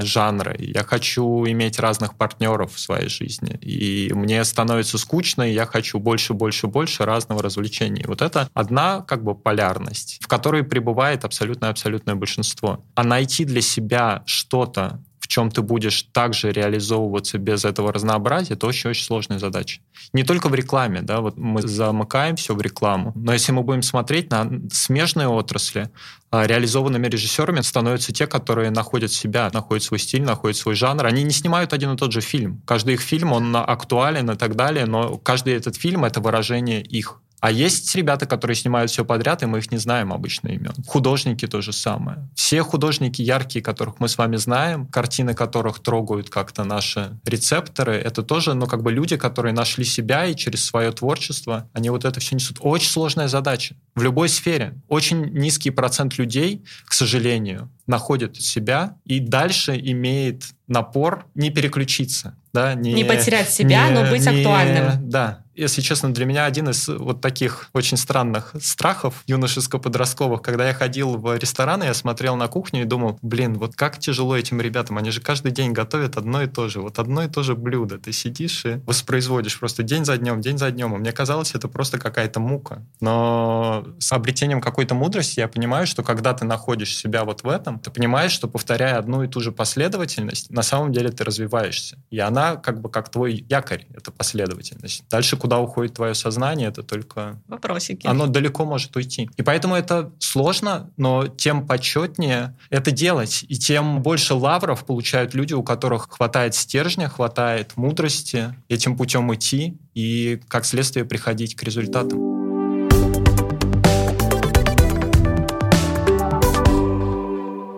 [0.03, 3.59] жанры, я хочу иметь разных партнеров в своей жизни.
[3.61, 8.05] И мне становится скучно, и я хочу больше, больше, больше разного развлечения.
[8.07, 12.84] Вот это одна как бы полярность, в которой пребывает абсолютное-абсолютное большинство.
[12.94, 18.68] А найти для себя что-то, в чем ты будешь также реализовываться без этого разнообразия, это
[18.68, 19.81] очень-очень сложная задача.
[20.12, 23.83] Не только в рекламе, да, вот мы замыкаем все в рекламу, но если мы будем
[23.83, 25.91] смотреть на смежные отрасли,
[26.31, 31.05] а, реализованными режиссерами становятся те, которые находят себя, находят свой стиль, находят свой жанр.
[31.07, 32.62] Они не снимают один и тот же фильм.
[32.64, 37.20] Каждый их фильм, он актуален и так далее, но каждый этот фильм— это выражение их.
[37.41, 40.74] А есть ребята, которые снимают все подряд, и мы их не знаем обычно имен.
[40.87, 42.28] Художники то же самое.
[42.34, 48.22] Все художники яркие, которых мы с вами знаем, картины которых трогают как-то наши рецепторы, это
[48.22, 52.20] тоже, ну, как бы люди, которые нашли себя и через свое творчество, они вот это
[52.20, 52.59] все несут.
[52.61, 53.76] Очень сложная задача.
[53.95, 54.80] В любой сфере.
[54.89, 62.37] Очень низкий процент людей, к сожалению, находит себя и дальше имеет напор не переключиться.
[62.57, 65.11] Да, не, не потерять себя, не, но быть не, актуальным.
[65.11, 70.75] Да, если честно, для меня один из вот таких очень странных страхов юношеско-подростковых, когда я
[70.75, 74.99] ходил в рестораны, я смотрел на кухню и думал, блин, вот как тяжело этим ребятам,
[74.99, 77.99] они же каждый день готовят одно и то же, вот одно и то же блюдо.
[77.99, 80.95] Ты сидишь и воспроизводишь просто день за днем, день за днем.
[80.95, 82.83] И мне казалось, это просто какая-то мука.
[83.01, 87.79] Но с обретением какой-то мудрости я понимаю, что когда ты находишь себя вот в этом,
[87.79, 91.97] ты понимаешь, что повторяя одну и ту же последовательность, на самом деле ты развиваешься.
[92.11, 95.05] И она как бы как твой якорь, эта последовательность.
[95.11, 97.40] Дальше куда уходит твое сознание, это только...
[97.49, 98.07] Вопросики.
[98.07, 99.28] Оно далеко может уйти.
[99.36, 103.44] И поэтому это сложно, но тем почетнее это делать.
[103.49, 109.76] И тем больше лавров получают люди, у которых хватает стержня, хватает мудрости этим путем идти
[109.94, 112.36] и, как следствие, приходить к результатам.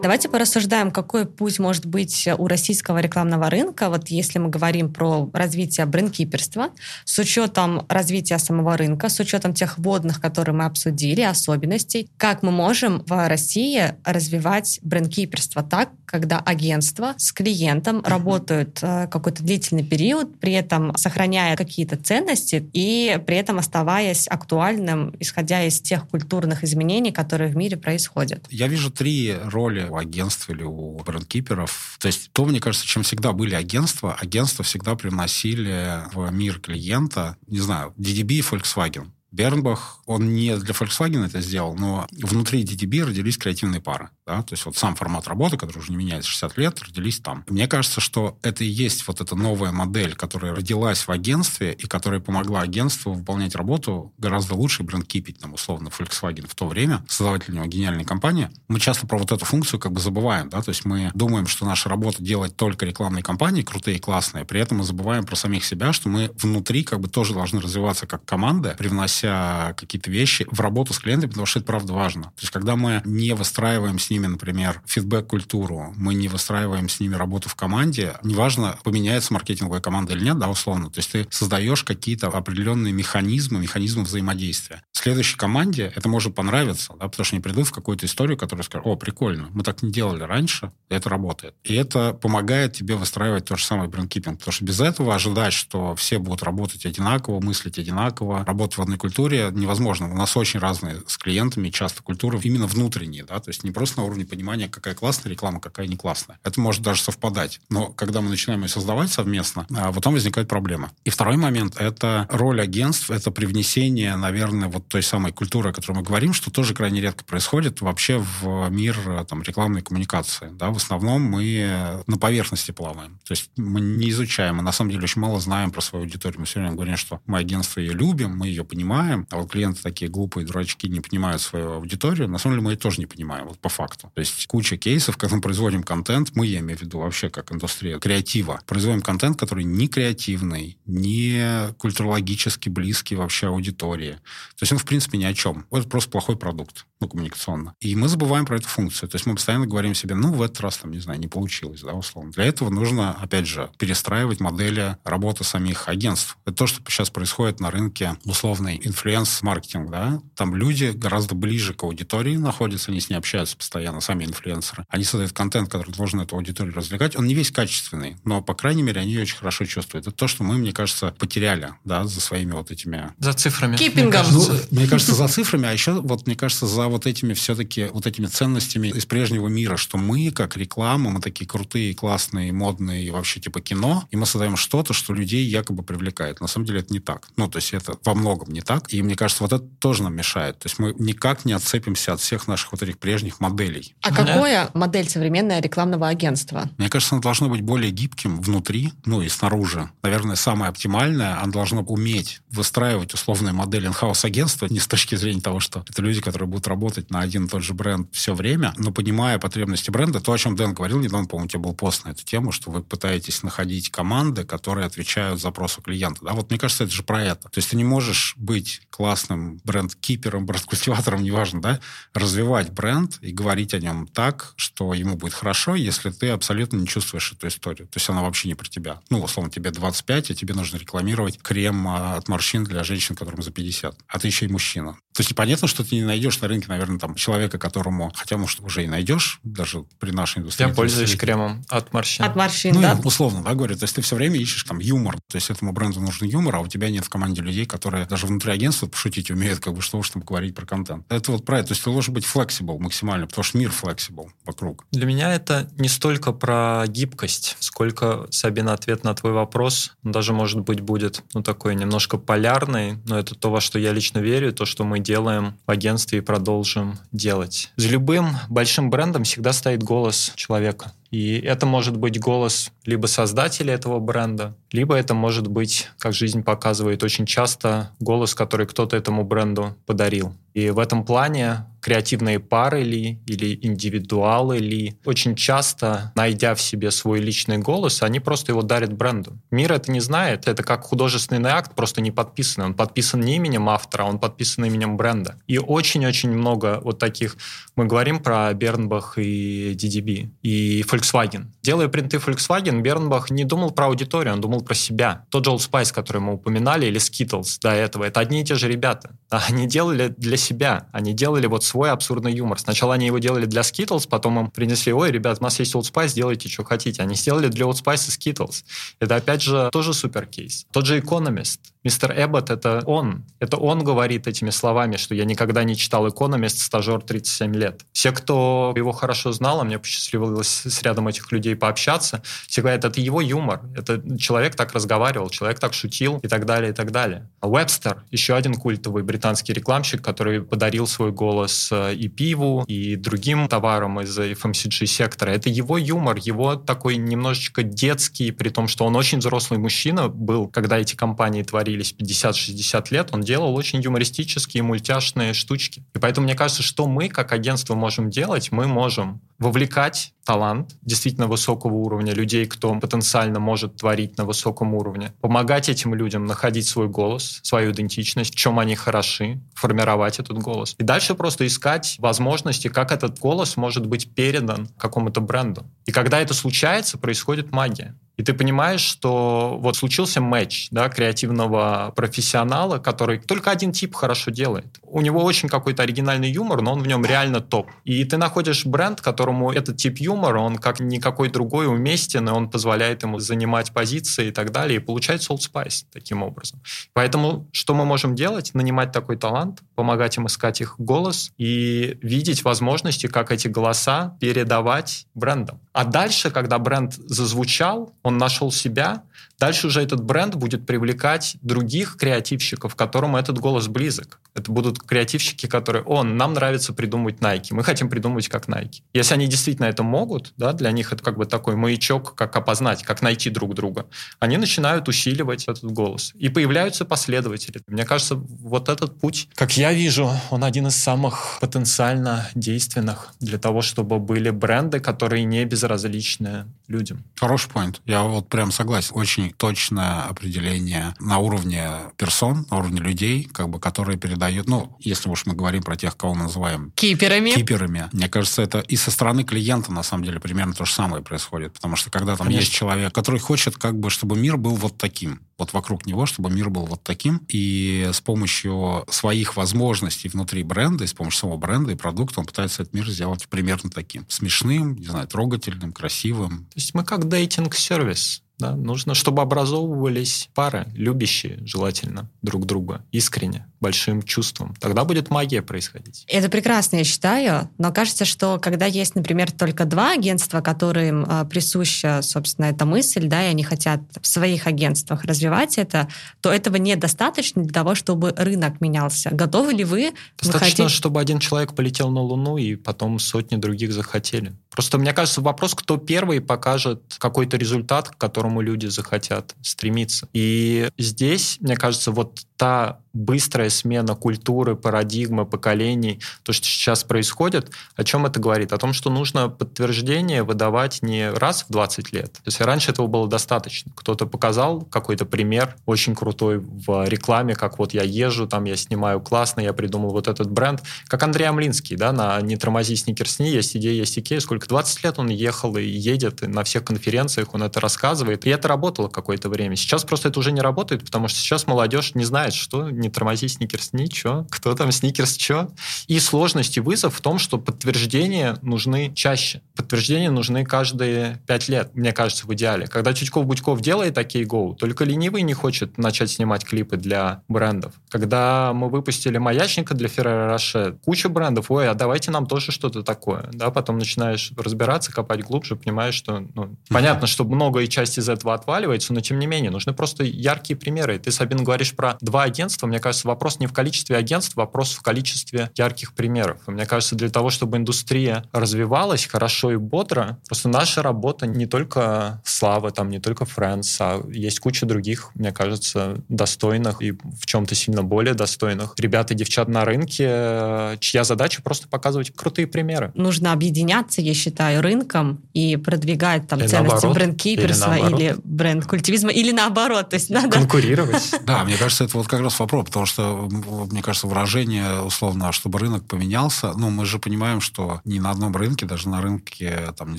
[0.00, 5.28] Давайте порассуждаем, какой путь может быть у российского рекламного рынка, вот если мы говорим про
[5.32, 6.70] развитие брендкиперства,
[7.04, 12.52] с учетом развития самого рынка, с учетом тех вводных, которые мы обсудили, особенностей, как мы
[12.52, 20.40] можем в России развивать брендкиперство так, когда агентства с клиентом работают э, какой-то длительный период,
[20.40, 27.12] при этом сохраняя какие-то ценности и при этом оставаясь актуальным, исходя из тех культурных изменений,
[27.12, 28.46] которые в мире происходят.
[28.48, 31.96] Я вижу три роли у агентств или у брендкиперов.
[32.00, 37.36] То есть то, мне кажется, чем всегда были агентства, агентства всегда приносили в мир клиента,
[37.46, 39.10] не знаю, DDB и Volkswagen.
[39.30, 44.08] Бернбах, он не для Volkswagen это сделал, но внутри DDB родились креативные пары.
[44.26, 44.42] Да?
[44.42, 47.44] То есть вот сам формат работы, который уже не меняется 60 лет, родились там.
[47.48, 51.86] Мне кажется, что это и есть вот эта новая модель, которая родилась в агентстве и
[51.86, 57.52] которая помогла агентству выполнять работу гораздо лучше брендкипить, там, условно, Volkswagen в то время, создаватель
[57.52, 58.50] у него гениальной компании.
[58.68, 61.66] Мы часто про вот эту функцию как бы забываем, да, то есть мы думаем, что
[61.66, 65.92] наша работа делать только рекламные кампании, крутые, классные, при этом мы забываем про самих себя,
[65.92, 70.60] что мы внутри как бы тоже должны развиваться как команда, привнося внося какие-то вещи в
[70.60, 72.24] работу с клиентами, потому что это правда важно.
[72.24, 77.14] То есть, когда мы не выстраиваем с ними, например, фидбэк-культуру, мы не выстраиваем с ними
[77.14, 80.90] работу в команде, неважно, поменяется маркетинговая команда или нет, да, условно.
[80.90, 84.82] То есть, ты создаешь какие-то определенные механизмы, механизмы взаимодействия.
[84.92, 88.86] Следующей команде это может понравиться, да, потому что они придут в какую-то историю, которая скажет,
[88.86, 91.54] о, прикольно, мы так не делали раньше, это работает.
[91.64, 95.94] И это помогает тебе выстраивать то же самое брендкипинг, потому что без этого ожидать, что
[95.94, 100.10] все будут работать одинаково, мыслить одинаково, работать в одной культуре, культуре невозможно.
[100.10, 104.00] У нас очень разные с клиентами часто культуры именно внутренние, да, то есть не просто
[104.00, 106.38] на уровне понимания, какая классная реклама, какая не классная.
[106.44, 107.60] Это может даже совпадать.
[107.70, 110.90] Но когда мы начинаем ее создавать совместно, а, вот там возникает проблема.
[111.04, 115.96] И второй момент— это роль агентств, это привнесение, наверное, вот той самой культуры, о которой
[115.96, 120.50] мы говорим, что тоже крайне редко происходит вообще в мир там, рекламной коммуникации.
[120.52, 120.68] Да?
[120.70, 123.18] В основном мы на поверхности плаваем.
[123.24, 126.40] То есть мы не изучаем, мы на самом деле очень мало знаем про свою аудиторию.
[126.40, 129.82] Мы все время говорим, что мы агентство ее любим, мы ее понимаем, а вот клиенты
[129.82, 132.28] такие глупые дурачки не понимают свою аудиторию.
[132.28, 134.10] На самом деле мы ее тоже не понимаем, вот по факту.
[134.14, 137.52] То есть куча кейсов, когда мы производим контент, мы, я имею в виду вообще как
[137.52, 144.12] индустрия креатива, производим контент, который не креативный, не культурологически близкий вообще аудитории.
[144.12, 145.66] То есть он, в принципе, ни о чем.
[145.70, 147.74] Это просто плохой продукт ну, коммуникационно.
[147.80, 149.08] И мы забываем про эту функцию.
[149.08, 151.82] То есть мы постоянно говорим себе, ну, в этот раз, там, не знаю, не получилось,
[151.82, 152.32] да, условно.
[152.32, 156.36] Для этого нужно, опять же, перестраивать модели работы самих агентств.
[156.44, 160.20] Это то, что сейчас происходит на рынке условный influence-маркетинг, да.
[160.34, 164.84] Там люди гораздо ближе к аудитории находятся, они с ней общаются постоянно, сами инфлюенсеры.
[164.88, 167.16] Они создают контент, который должен эту аудиторию развлекать.
[167.16, 170.06] Он не весь качественный, но, по крайней мере, они очень хорошо чувствуют.
[170.06, 173.12] Это то, что мы, мне кажется, потеряли, да, за своими вот этими...
[173.18, 173.76] За цифрами.
[173.76, 174.08] Keeping ом.
[174.08, 177.34] Мне кажется, ну, мне кажется за цифрами, а еще, вот, мне кажется, за вот этими
[177.34, 182.52] все-таки, вот этими ценностями из прежнего мира, что мы, как реклама, мы такие крутые, классные,
[182.52, 186.40] модные, и вообще типа кино, и мы создаем что-то, что людей якобы привлекает.
[186.40, 187.28] На самом деле это не так.
[187.36, 188.77] Ну, то есть это во многом не так.
[188.88, 190.58] И мне кажется, вот это тоже нам мешает.
[190.58, 193.94] То есть мы никак не отцепимся от всех наших вот этих прежних моделей.
[194.02, 196.70] А какое модель современная рекламного агентства?
[196.78, 199.90] Мне кажется, оно должно быть более гибким внутри, ну и снаружи.
[200.02, 205.40] Наверное, самое оптимальное, оно должно уметь выстраивать условную модель инхаус агентства не с точки зрения
[205.40, 208.32] того, что это люди, которые будут работать на на один и тот же бренд все
[208.32, 211.74] время, но понимая потребности бренда, то, о чем Дэн говорил недавно, по-моему, у тебя был
[211.74, 216.24] пост на эту тему, что вы пытаетесь находить команды, которые отвечают запросу клиента.
[216.24, 217.48] Да, вот мне кажется, это же про это.
[217.48, 221.80] То есть ты не можешь быть классным бренд-кипером, бренд-культиватором, неважно, да,
[222.14, 226.86] развивать бренд и говорить о нем так, что ему будет хорошо, если ты абсолютно не
[226.86, 227.88] чувствуешь эту историю.
[227.88, 229.00] То есть она вообще не про тебя.
[229.10, 233.42] Ну, условно, тебе 25, а тебе нужно рекламировать крем а, от морщин для женщин, которым
[233.42, 233.96] за 50.
[234.06, 234.98] А ты еще и мужчина.
[235.18, 238.60] То есть понятно, что ты не найдешь на рынке, наверное, там человека, которому, хотя, может,
[238.60, 240.68] уже и найдешь, даже при нашей индустрии.
[240.68, 242.24] Я пользуюсь кремом от морщин.
[242.24, 243.00] От морщин, ну, да.
[243.02, 243.76] условно, да, говорю.
[243.76, 245.16] То есть ты все время ищешь там юмор.
[245.28, 248.26] То есть этому бренду нужен юмор, а у тебя нет в команде людей, которые даже
[248.26, 251.06] внутри агентства пошутить умеют, как бы, что уж там говорить про контент.
[251.08, 251.68] Это вот это.
[251.68, 254.84] То есть ты должен быть flexible максимально, потому что мир flexible вокруг.
[254.90, 259.94] Для меня это не столько про гибкость, сколько, Сабина, ответ на твой вопрос.
[260.02, 264.18] Даже, может быть, будет ну, такой немножко полярный, но это то, во что я лично
[264.18, 267.70] верю, то, что мы делаем в агентстве и продолжим делать.
[267.76, 270.92] За любым большим брендом всегда стоит голос человека.
[271.10, 276.42] И это может быть голос либо создателя этого бренда, либо это может быть, как жизнь
[276.42, 280.34] показывает, очень часто голос, который кто-то этому бренду подарил.
[280.52, 286.90] И в этом плане креативные пары ли или индивидуалы ли, очень часто, найдя в себе
[286.90, 289.38] свой личный голос, они просто его дарят бренду.
[289.50, 292.66] Мир это не знает, это как художественный акт, просто не подписанный.
[292.66, 295.36] Он подписан не именем автора, он подписан именем бренда.
[295.46, 297.36] И очень-очень много вот таких,
[297.76, 301.46] мы говорим про Бернбах и DDB, и Volkswagen.
[301.62, 305.24] Делая принты Volkswagen, Бернбах не думал про аудиторию, он думал про себя.
[305.30, 308.54] Тот же Old Spice, который мы упоминали, или Skittles до этого, это одни и те
[308.54, 309.16] же ребята.
[309.28, 312.58] Они делали для себя, они делали вот свой абсурдный юмор.
[312.58, 315.92] Сначала они его делали для Skittles, потом им принесли, ой, ребят, у нас есть Old
[315.92, 317.02] Spice, делайте, что хотите.
[317.02, 318.64] Они сделали для Old Spice и Skittles.
[319.00, 320.66] Это, опять же, тоже супер кейс.
[320.72, 321.58] Тот же Economist.
[321.84, 323.24] Мистер Эббот— это он.
[323.38, 327.80] Это он говорит этими словами, что я никогда не читал «Экономист», стажер 37 лет.
[327.92, 332.84] Все, кто его хорошо знал, а мне посчастливилось с рядом этих людей пообщаться, все говорят,
[332.84, 333.62] это его юмор.
[333.76, 337.30] Это человек так разговаривал, человек так шутил и так далее, и так далее.
[337.40, 342.96] А Уэбстер— еще один культовый британский рекламщик, который подарил свой голос э, и пиву, и
[342.96, 345.30] другим товарам из FMCG-сектора.
[345.30, 350.48] Это его юмор, его такой немножечко детский, при том, что он очень взрослый мужчина был,
[350.48, 355.84] когда эти компании творили творились 50-60 лет, он делал очень юмористические, мультяшные штучки.
[355.94, 361.26] И поэтому мне кажется, что мы, как агентство, можем делать, мы можем вовлекать талант действительно
[361.26, 366.88] высокого уровня, людей, кто потенциально может творить на высоком уровне, помогать этим людям находить свой
[366.88, 370.74] голос, свою идентичность, в чем они хороши, формировать этот голос.
[370.78, 375.64] И дальше просто искать возможности, как этот голос может быть передан какому-то бренду.
[375.86, 377.94] И когда это случается, происходит магия.
[378.18, 384.32] И ты понимаешь, что вот случился матч да, креативного профессионала, который только один тип хорошо
[384.32, 384.78] делает.
[384.82, 387.70] У него очень какой-то оригинальный юмор, но он в нем реально топ.
[387.84, 392.50] И ты находишь бренд, которому этот тип юмора, он как никакой другой уместен, и он
[392.50, 394.80] позволяет ему занимать позиции и так далее.
[394.80, 396.60] И получается Old Spice таким образом.
[396.94, 398.52] Поэтому что мы можем делать?
[398.52, 405.06] Нанимать такой талант, помогать им искать их голос и видеть возможности, как эти голоса передавать
[405.14, 405.60] брендам.
[405.72, 409.02] А дальше, когда бренд зазвучал, он нашел себя,
[409.38, 414.20] Дальше уже этот бренд будет привлекать других креативщиков, которым этот голос близок.
[414.34, 418.82] Это будут креативщики, которые, о, нам нравится придумывать Nike, мы хотим придумывать как Nike.
[418.92, 422.82] Если они действительно это могут, да, для них это как бы такой маячок, как опознать,
[422.82, 423.86] как найти друг друга,
[424.18, 426.12] они начинают усиливать этот голос.
[426.14, 427.60] И появляются последователи.
[427.66, 433.38] Мне кажется, вот этот путь, как я вижу, он один из самых потенциально действенных для
[433.38, 437.04] того, чтобы были бренды, которые не безразличны людям.
[437.16, 437.76] Хороший point.
[437.86, 438.92] Я вот прям согласен.
[438.94, 445.08] Очень точное определение на уровне персон, на уровне людей, как бы, которые передают, ну, если
[445.08, 446.72] уж мы говорим про тех, кого мы называем...
[446.74, 447.30] Киперами.
[447.30, 447.88] Киперами.
[447.92, 451.52] Мне кажется, это и со стороны клиента, на самом деле, примерно то же самое происходит.
[451.54, 452.40] Потому что когда там Конечно.
[452.40, 456.30] есть человек, который хочет, как бы, чтобы мир был вот таким, вот вокруг него, чтобы
[456.30, 461.38] мир был вот таким, и с помощью своих возможностей внутри бренда, и с помощью своего
[461.38, 464.04] бренда и продукта он пытается этот мир сделать примерно таким.
[464.08, 466.46] Смешным, не знаю, трогательным, красивым.
[466.46, 468.54] То есть мы как дейтинг-сервис да?
[468.54, 474.54] Нужно, чтобы образовывались пары, любящие желательно друг друга, искренне, большим чувством.
[474.60, 476.04] Тогда будет магия происходить.
[476.08, 481.24] Это прекрасно, я считаю, но кажется, что когда есть, например, только два агентства, которым э,
[481.24, 485.88] присуща, собственно, эта мысль, да, и они хотят в своих агентствах развивать это,
[486.20, 489.10] то этого недостаточно для того, чтобы рынок менялся.
[489.10, 490.70] Готовы ли вы Достаточно, выходить...
[490.70, 494.36] чтобы один человек полетел на Луну, и потом сотни других захотели.
[494.50, 500.08] Просто, мне кажется, вопрос, кто первый покажет какой-то результат, к которому люди захотят стремиться.
[500.12, 507.50] И здесь, мне кажется, вот та быстрая смена культуры, парадигмы, поколений, то, что сейчас происходит,
[507.76, 508.52] о чем это говорит?
[508.52, 512.12] О том, что нужно подтверждение выдавать не раз в 20 лет.
[512.12, 513.72] То есть раньше этого было достаточно.
[513.74, 519.00] Кто-то показал какой-то пример очень крутой в рекламе, как вот я езжу, там я снимаю
[519.00, 520.62] классно, я придумал вот этот бренд.
[520.86, 524.20] Как Андрей Амлинский, да, на «Не тормози, сникерсни», есть идея, есть икея.
[524.20, 524.48] Сколько?
[524.48, 528.26] 20 лет он ехал и едет, и на всех конференциях он это рассказывает.
[528.26, 529.56] И это работало какое-то время.
[529.56, 533.28] Сейчас просто это уже не работает, потому что сейчас молодежь не знает, что не тормози,
[533.28, 535.50] сникерс, ничего, кто там сникерс, что.
[535.86, 539.42] И сложность и вызов в том, что подтверждения нужны чаще.
[539.54, 542.66] Подтверждения нужны каждые пять лет, мне кажется, в идеале.
[542.66, 547.74] Когда Чутьков-Будьков делает такие гоу, только ленивый не хочет начать снимать клипы для брендов.
[547.88, 552.82] Когда мы выпустили «Маячника» для Ferrero Rocher, куча брендов, ой, а давайте нам тоже что-то
[552.82, 553.28] такое.
[553.32, 558.08] Да, потом начинаешь разбираться, копать глубже, понимаешь, что ну, понятно, что много и часть из
[558.08, 560.98] этого отваливается, но тем не менее нужны просто яркие примеры.
[560.98, 564.82] Ты, Сабин, говоришь про два агентства, мне кажется, вопрос не в количестве агентств, вопрос в
[564.82, 566.40] количестве ярких примеров.
[566.46, 571.46] И мне кажется, для того, чтобы индустрия развивалась хорошо и бодро, просто наша работа не
[571.46, 577.26] только Слава, там не только Friends, а есть куча других, мне кажется, достойных и в
[577.26, 582.92] чем-то сильно более достойных ребят и девчат на рынке, чья задача просто показывать крутые примеры.
[582.94, 589.32] Нужно объединяться, я считаю, рынком и продвигать там или ценности бренд-киперства или, или бренд-культивизма, или
[589.32, 589.90] наоборот.
[589.90, 590.30] То есть надо...
[590.30, 591.14] Конкурировать.
[591.28, 593.28] Да, мне кажется, это вот как раз вопрос, потому что,
[593.70, 598.34] мне кажется, выражение, условно, чтобы рынок поменялся, ну, мы же понимаем, что не на одном
[598.34, 599.98] рынке, даже на рынке, там, не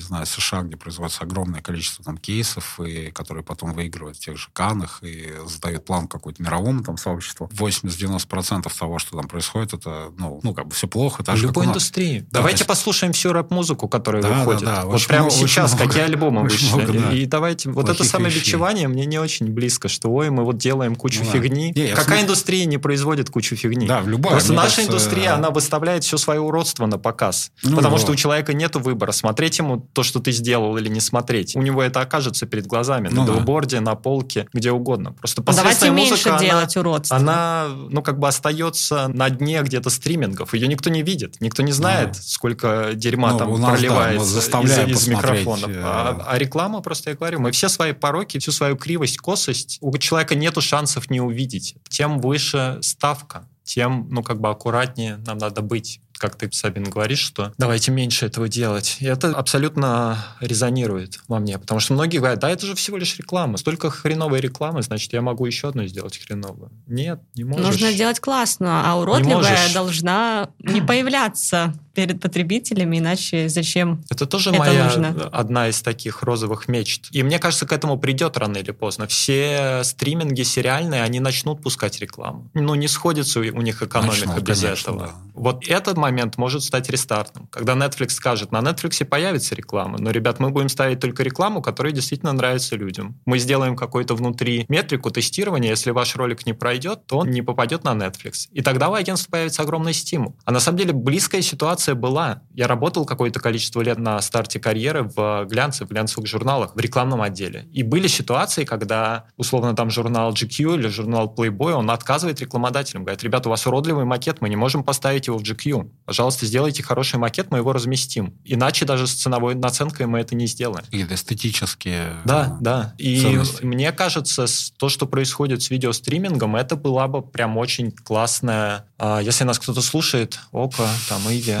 [0.00, 4.48] знаю, США, где производится огромное количество там кейсов, и которые потом выигрывают в тех же
[4.52, 10.40] Канах и задают план какой-то мировому там сообществу, 80-90% того, что там происходит, это, ну,
[10.42, 11.22] ну как бы все плохо.
[11.22, 12.20] Так любой индустрии.
[12.20, 12.68] Да, давайте есть...
[12.68, 14.62] послушаем всю рэп-музыку, которая да, выходит.
[14.62, 14.86] Да, да.
[14.86, 16.74] Вот прямо много, сейчас, какие альбомы вышли.
[16.74, 17.12] Много, да.
[17.12, 20.96] И давайте, вот это самое бичевание мне не очень близко, что, ой, мы вот делаем
[20.96, 21.72] кучу ну, фигни.
[21.74, 22.22] Не, Какая смотрю...
[22.24, 23.86] индустрия не производит кучу фигни?
[23.86, 24.32] Да, в любой.
[24.32, 24.86] Просто наша кажется...
[24.86, 27.52] индустрия, она выставляет все свое уродство на показ.
[27.62, 28.02] Ну, потому вот.
[28.02, 31.56] что у человека нет выбора, смотреть ему то, что ты сделал, или не смотреть.
[31.56, 33.82] У него это окажется перед глазами, ну, на билборде, да.
[33.82, 35.12] на полке, где угодно.
[35.12, 37.16] Просто Давайте музыка, меньше делать уродство.
[37.16, 40.54] Она, ну, как бы остается на дне где-то стримингов.
[40.54, 42.18] Ее никто не видит, никто не знает, да.
[42.22, 45.70] сколько дерьма ну, там нас, проливается да, из, из микрофонов.
[45.70, 49.78] Э, а, а реклама, просто я говорю, мы все свои пороки, всю свою кривость, косость,
[49.80, 51.74] у человека нету шансов не увидеть.
[51.90, 57.18] Тем выше ставка, тем, ну, как бы аккуратнее нам надо быть как ты, Сабин, говоришь,
[57.20, 58.98] что давайте меньше этого делать.
[59.00, 63.16] И это абсолютно резонирует во мне, потому что многие говорят, да, это же всего лишь
[63.16, 63.56] реклама.
[63.56, 66.70] Столько хреновой рекламы, значит, я могу еще одну сделать хреновую.
[66.86, 67.64] Нет, не можешь.
[67.64, 74.58] Нужно делать классно, а уродливая должна не появляться перед потребителями, иначе зачем Это тоже это
[74.58, 75.28] моя нужно?
[75.32, 77.08] одна из таких розовых мечт.
[77.12, 79.06] И мне кажется, к этому придет рано или поздно.
[79.06, 82.50] Все стриминги сериальные, они начнут пускать рекламу.
[82.54, 85.06] Ну, не сходится у них экономика Начнут, без конечно, этого.
[85.06, 85.14] да.
[85.34, 87.48] Вот этот момент может стать рестартом.
[87.50, 91.92] Когда Netflix скажет, на Netflix появится реклама, но, ребят, мы будем ставить только рекламу, которая
[91.92, 93.18] действительно нравится людям.
[93.24, 97.84] Мы сделаем какой-то внутри метрику тестирования, если ваш ролик не пройдет, то он не попадет
[97.84, 98.48] на Netflix.
[98.52, 100.36] И тогда у агентства появится огромный стимул.
[100.44, 102.42] А на самом деле близкая ситуация была.
[102.54, 107.22] Я работал какое-то количество лет на старте карьеры в глянце, в глянцевых журналах, в рекламном
[107.22, 107.68] отделе.
[107.72, 113.22] И были ситуации, когда, условно, там журнал GQ или журнал Playboy, он отказывает рекламодателям, говорит,
[113.22, 115.90] ребята, у вас уродливый макет, мы не можем поставить его в GQ.
[116.04, 118.34] Пожалуйста, сделайте хороший макет, мы его разместим.
[118.44, 120.84] Иначе даже с ценовой наценкой мы это не сделаем.
[120.84, 122.16] Какие-то эстетические...
[122.24, 122.94] Да, э, да.
[122.98, 123.64] И ценности.
[123.64, 128.86] мне кажется, то, что происходит с видеостримингом, это была бы прям очень классная...
[128.98, 131.56] а, Если нас кто-то слушает, Око, там, Иви,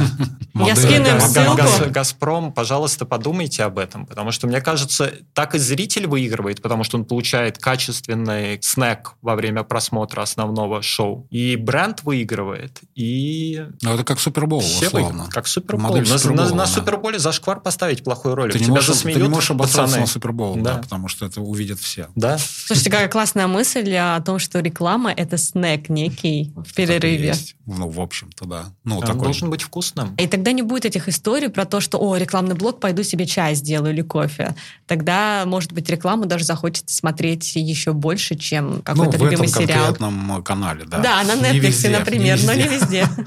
[0.54, 1.90] Я скину им ссылку.
[1.90, 6.98] Газпром, пожалуйста, подумайте об этом, потому что, мне кажется, так и зритель выигрывает, потому что
[6.98, 14.04] он получает качественный снэк во время просмотра основного шоу, и бренд выигрывает, и Ну, это
[14.04, 15.28] как Супербоул, все условно.
[15.30, 15.96] Как Супербол.
[15.96, 16.66] На.
[16.66, 18.52] Суперболе зашквар поставить плохой ролик.
[18.52, 20.74] Ты не, можешь, ты не можешь обосраться на Супербоул, да.
[20.74, 20.82] Да.
[20.82, 22.08] потому что это увидят все.
[22.14, 22.38] Да.
[22.38, 27.34] Слушайте, какая классная мысль о том, что реклама— это снэк некий в перерыве.
[27.66, 28.64] Ну, в общем-то, да.
[28.84, 29.22] Ну, Он такой...
[29.22, 29.62] должен быть
[30.00, 30.14] вкусным.
[30.16, 33.54] И тогда не будет этих историй про то, что, о, рекламный блок, пойду себе чай
[33.54, 34.54] сделаю или кофе.
[34.86, 39.62] Тогда, может быть, рекламу даже захочется смотреть еще больше, чем ну, какой-то в любимый этом
[39.62, 39.86] сериал.
[39.86, 40.98] конкретном канале, да.
[40.98, 43.06] Да, на Не Netflix, везде, например, но не везде.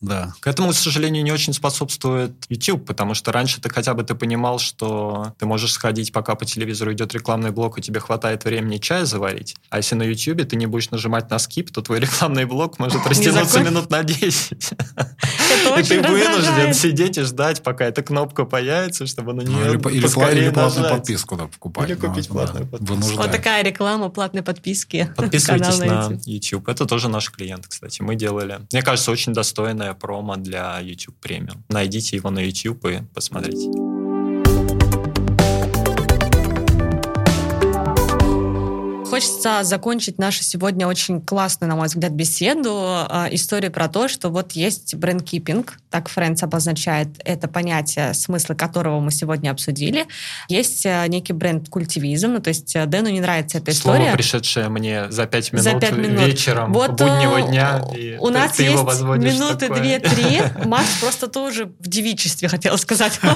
[0.00, 0.32] Да.
[0.40, 4.14] К этому, к сожалению, не очень способствует YouTube, потому что раньше ты хотя бы ты
[4.14, 8.78] понимал, что ты можешь сходить, пока по телевизору идет рекламный блок, и тебе хватает времени
[8.78, 9.56] чай заварить.
[9.68, 13.06] А если на YouTube ты не будешь нажимать на скип, то твой рекламный блок может
[13.06, 14.72] растянуться минут на 10.
[14.96, 19.70] Это И ты вынужден сидеть и ждать, пока эта кнопка появится, чтобы на Ну, нее
[19.72, 21.90] или, по- или, платную подписку покупать.
[21.90, 22.78] Или купить Ну, платную да.
[22.78, 23.16] подписку.
[23.16, 25.12] Вот такая реклама платной подписки.
[25.16, 26.22] Подписывайтесь на YouTube.
[26.26, 26.68] YouTube.
[26.68, 28.00] Это тоже наш клиент, кстати.
[28.00, 28.60] Мы делали.
[28.72, 31.64] Мне кажется, очень достойная промо для YouTube премиум.
[31.68, 33.89] Найдите его на YouTube и посмотрите.
[39.24, 43.04] Хочется закончить нашу сегодня очень классную, на мой взгляд, беседу.
[43.06, 48.98] э, Историю про то, что вот есть брендкипинг, так Фрэнс обозначает это понятие, смысл которого
[49.00, 50.06] мы сегодня обсудили.
[50.48, 54.12] Есть э, некий бренд-культивизм, ну, то есть э, Дэну не нравится эта Слово, история.
[54.14, 56.20] пришедшее мне за пять минут, За пять минут.
[56.26, 57.82] вечером Вот буднего дня.
[57.86, 60.40] у- и у ты- нас ты его есть возводишь минуты две-три.
[60.64, 63.20] Макс просто тоже в девичестве, хотела сказать.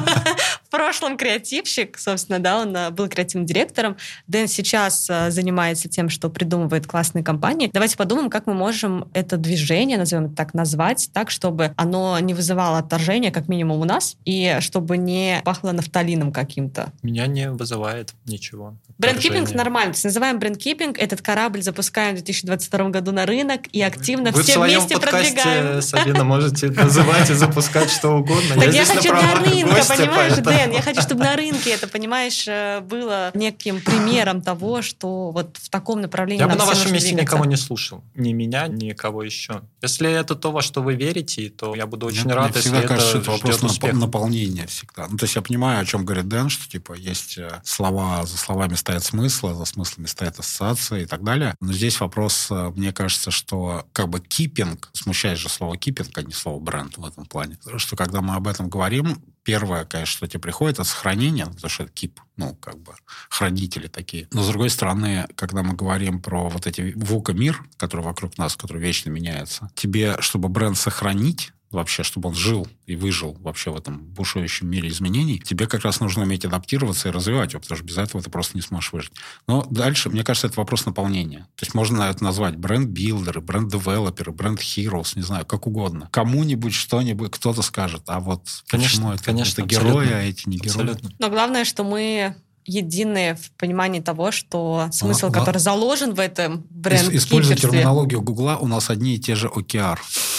[0.64, 3.96] В прошлом креативщик, собственно, да, он был креативным директором.
[4.26, 5.30] Дэн сейчас э,
[5.74, 7.70] занимается тем, что придумывает классные компании.
[7.72, 12.34] Давайте подумаем, как мы можем это движение, назовем это так, назвать так, чтобы оно не
[12.34, 16.92] вызывало отторжения, как минимум у нас, и чтобы не пахло нафталином каким-то.
[17.02, 18.74] Меня не вызывает ничего.
[18.98, 19.92] Брендкипинг нормально.
[19.92, 20.98] То есть называем брендкипинг.
[20.98, 24.94] Этот корабль запускаем в 2022 году на рынок и активно Вы в все своем вместе
[24.94, 25.82] подкасте, продвигаем.
[25.82, 28.54] Сабина, можете называть и запускать что угодно.
[28.54, 30.70] Так я на хочу рынка, гостя, понимаешь, Дэн?
[30.72, 35.70] Я хочу, чтобы на рынке это, понимаешь, э, было неким примером того, что вот в
[35.70, 37.34] таком направлении Я бы на вашем месте двигаться.
[37.36, 38.04] никого не слушал.
[38.14, 39.62] Ни меня, ни кого еще.
[39.82, 42.60] Если это то, во что вы верите, то я буду очень Мне- рад, мне если
[42.68, 43.96] всегда это кажется, это вопрос успеха.
[43.96, 45.06] наполнения всегда.
[45.08, 48.36] Ну, то есть я понимаю, о чем говорит Дэн, что типа есть э, слова, за
[48.36, 51.54] словами стоят смыслы, за смыслами стоят ассоциации и так далее.
[51.60, 56.22] Но здесь вопрос, э, мне кажется, что как бы кипинг, смущает же слово кипинг, а
[56.22, 57.56] не слово бренд в этом плане.
[57.76, 61.84] Что когда мы об этом говорим, первое, конечно, что тебе приходит, это сохранение, потому что
[61.84, 62.94] это кип, ну, как бы
[63.28, 64.26] хранители такие.
[64.32, 68.82] Но, с другой стороны, когда мы говорим про вот эти вука-мир, который вокруг нас, который
[68.82, 73.98] вечно меняется, тебе, чтобы бренд сохранить, вообще, чтобы он жил и выжил вообще в этом
[73.98, 77.98] бушующем мире изменений, тебе как раз нужно уметь адаптироваться и развивать его, потому что без
[77.98, 79.12] этого ты просто не сможешь выжить.
[79.46, 81.40] Но дальше, мне кажется, это вопрос наполнения.
[81.56, 86.08] То есть можно это назвать бренд-билдеры, бренд-девелоперы, бренд-хироус, не знаю, как угодно.
[86.12, 90.56] Кому-нибудь что-нибудь кто-то скажет, а вот Конечно, почему это, конечно, это герои, а эти не
[90.56, 90.70] герои.
[90.70, 91.10] Абсолютно.
[91.18, 92.34] Но главное, что мы
[92.66, 98.22] едины в понимании того, что смысл, А, который ла- заложен в этом бренд Используя терминологию
[98.22, 99.98] Гугла, у нас одни и те же OKR.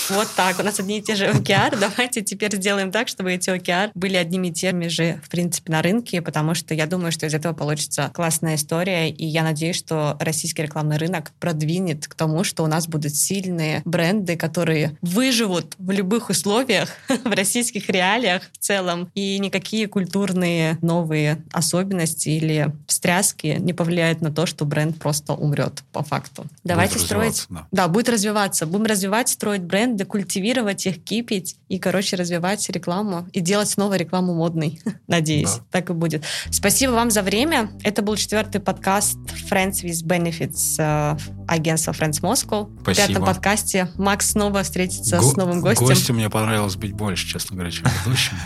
[0.09, 1.79] Вот так, у нас одни и те же OKR.
[1.79, 5.81] Давайте теперь сделаем так, чтобы эти OKR были одними и теми же, в принципе, на
[5.81, 10.15] рынке, потому что я думаю, что из этого получится классная история, и я надеюсь, что
[10.19, 15.89] российский рекламный рынок продвинет к тому, что у нас будут сильные бренды, которые выживут в
[15.89, 23.73] любых условиях, в российских реалиях в целом, и никакие культурные новые особенности или встряски не
[23.73, 26.45] повлияют на то, что бренд просто умрет по факту.
[26.63, 27.67] Давайте Будет строить да.
[27.71, 28.65] да, будет развиваться.
[28.67, 33.95] Будем развивать, строить бренды бренды, культивировать их, кипить и, короче, развивать рекламу и делать снова
[33.95, 34.81] рекламу модной.
[35.07, 35.63] Надеюсь, да.
[35.71, 36.23] так и будет.
[36.51, 37.71] Спасибо вам за время.
[37.83, 39.17] Это был четвертый подкаст
[39.49, 41.17] Friends with Benefits э,
[41.47, 42.69] агентства Friends Moscow.
[42.81, 43.05] Спасибо.
[43.05, 45.85] В пятом подкасте Макс снова встретится Го- с новым гостем.
[45.85, 48.35] Гостем мне понравилось быть больше, честно говоря, чем ведущим.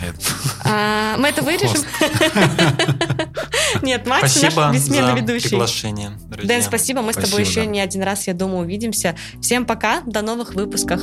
[0.64, 1.82] А, мы это вырежем?
[3.82, 5.48] Нет, Макс наш бессменный ведущий.
[5.48, 7.02] приглашение, Дэн, спасибо.
[7.02, 9.16] Мы с тобой еще не один раз, я думаю, увидимся.
[9.40, 10.02] Всем пока.
[10.06, 11.02] До новых выпусков.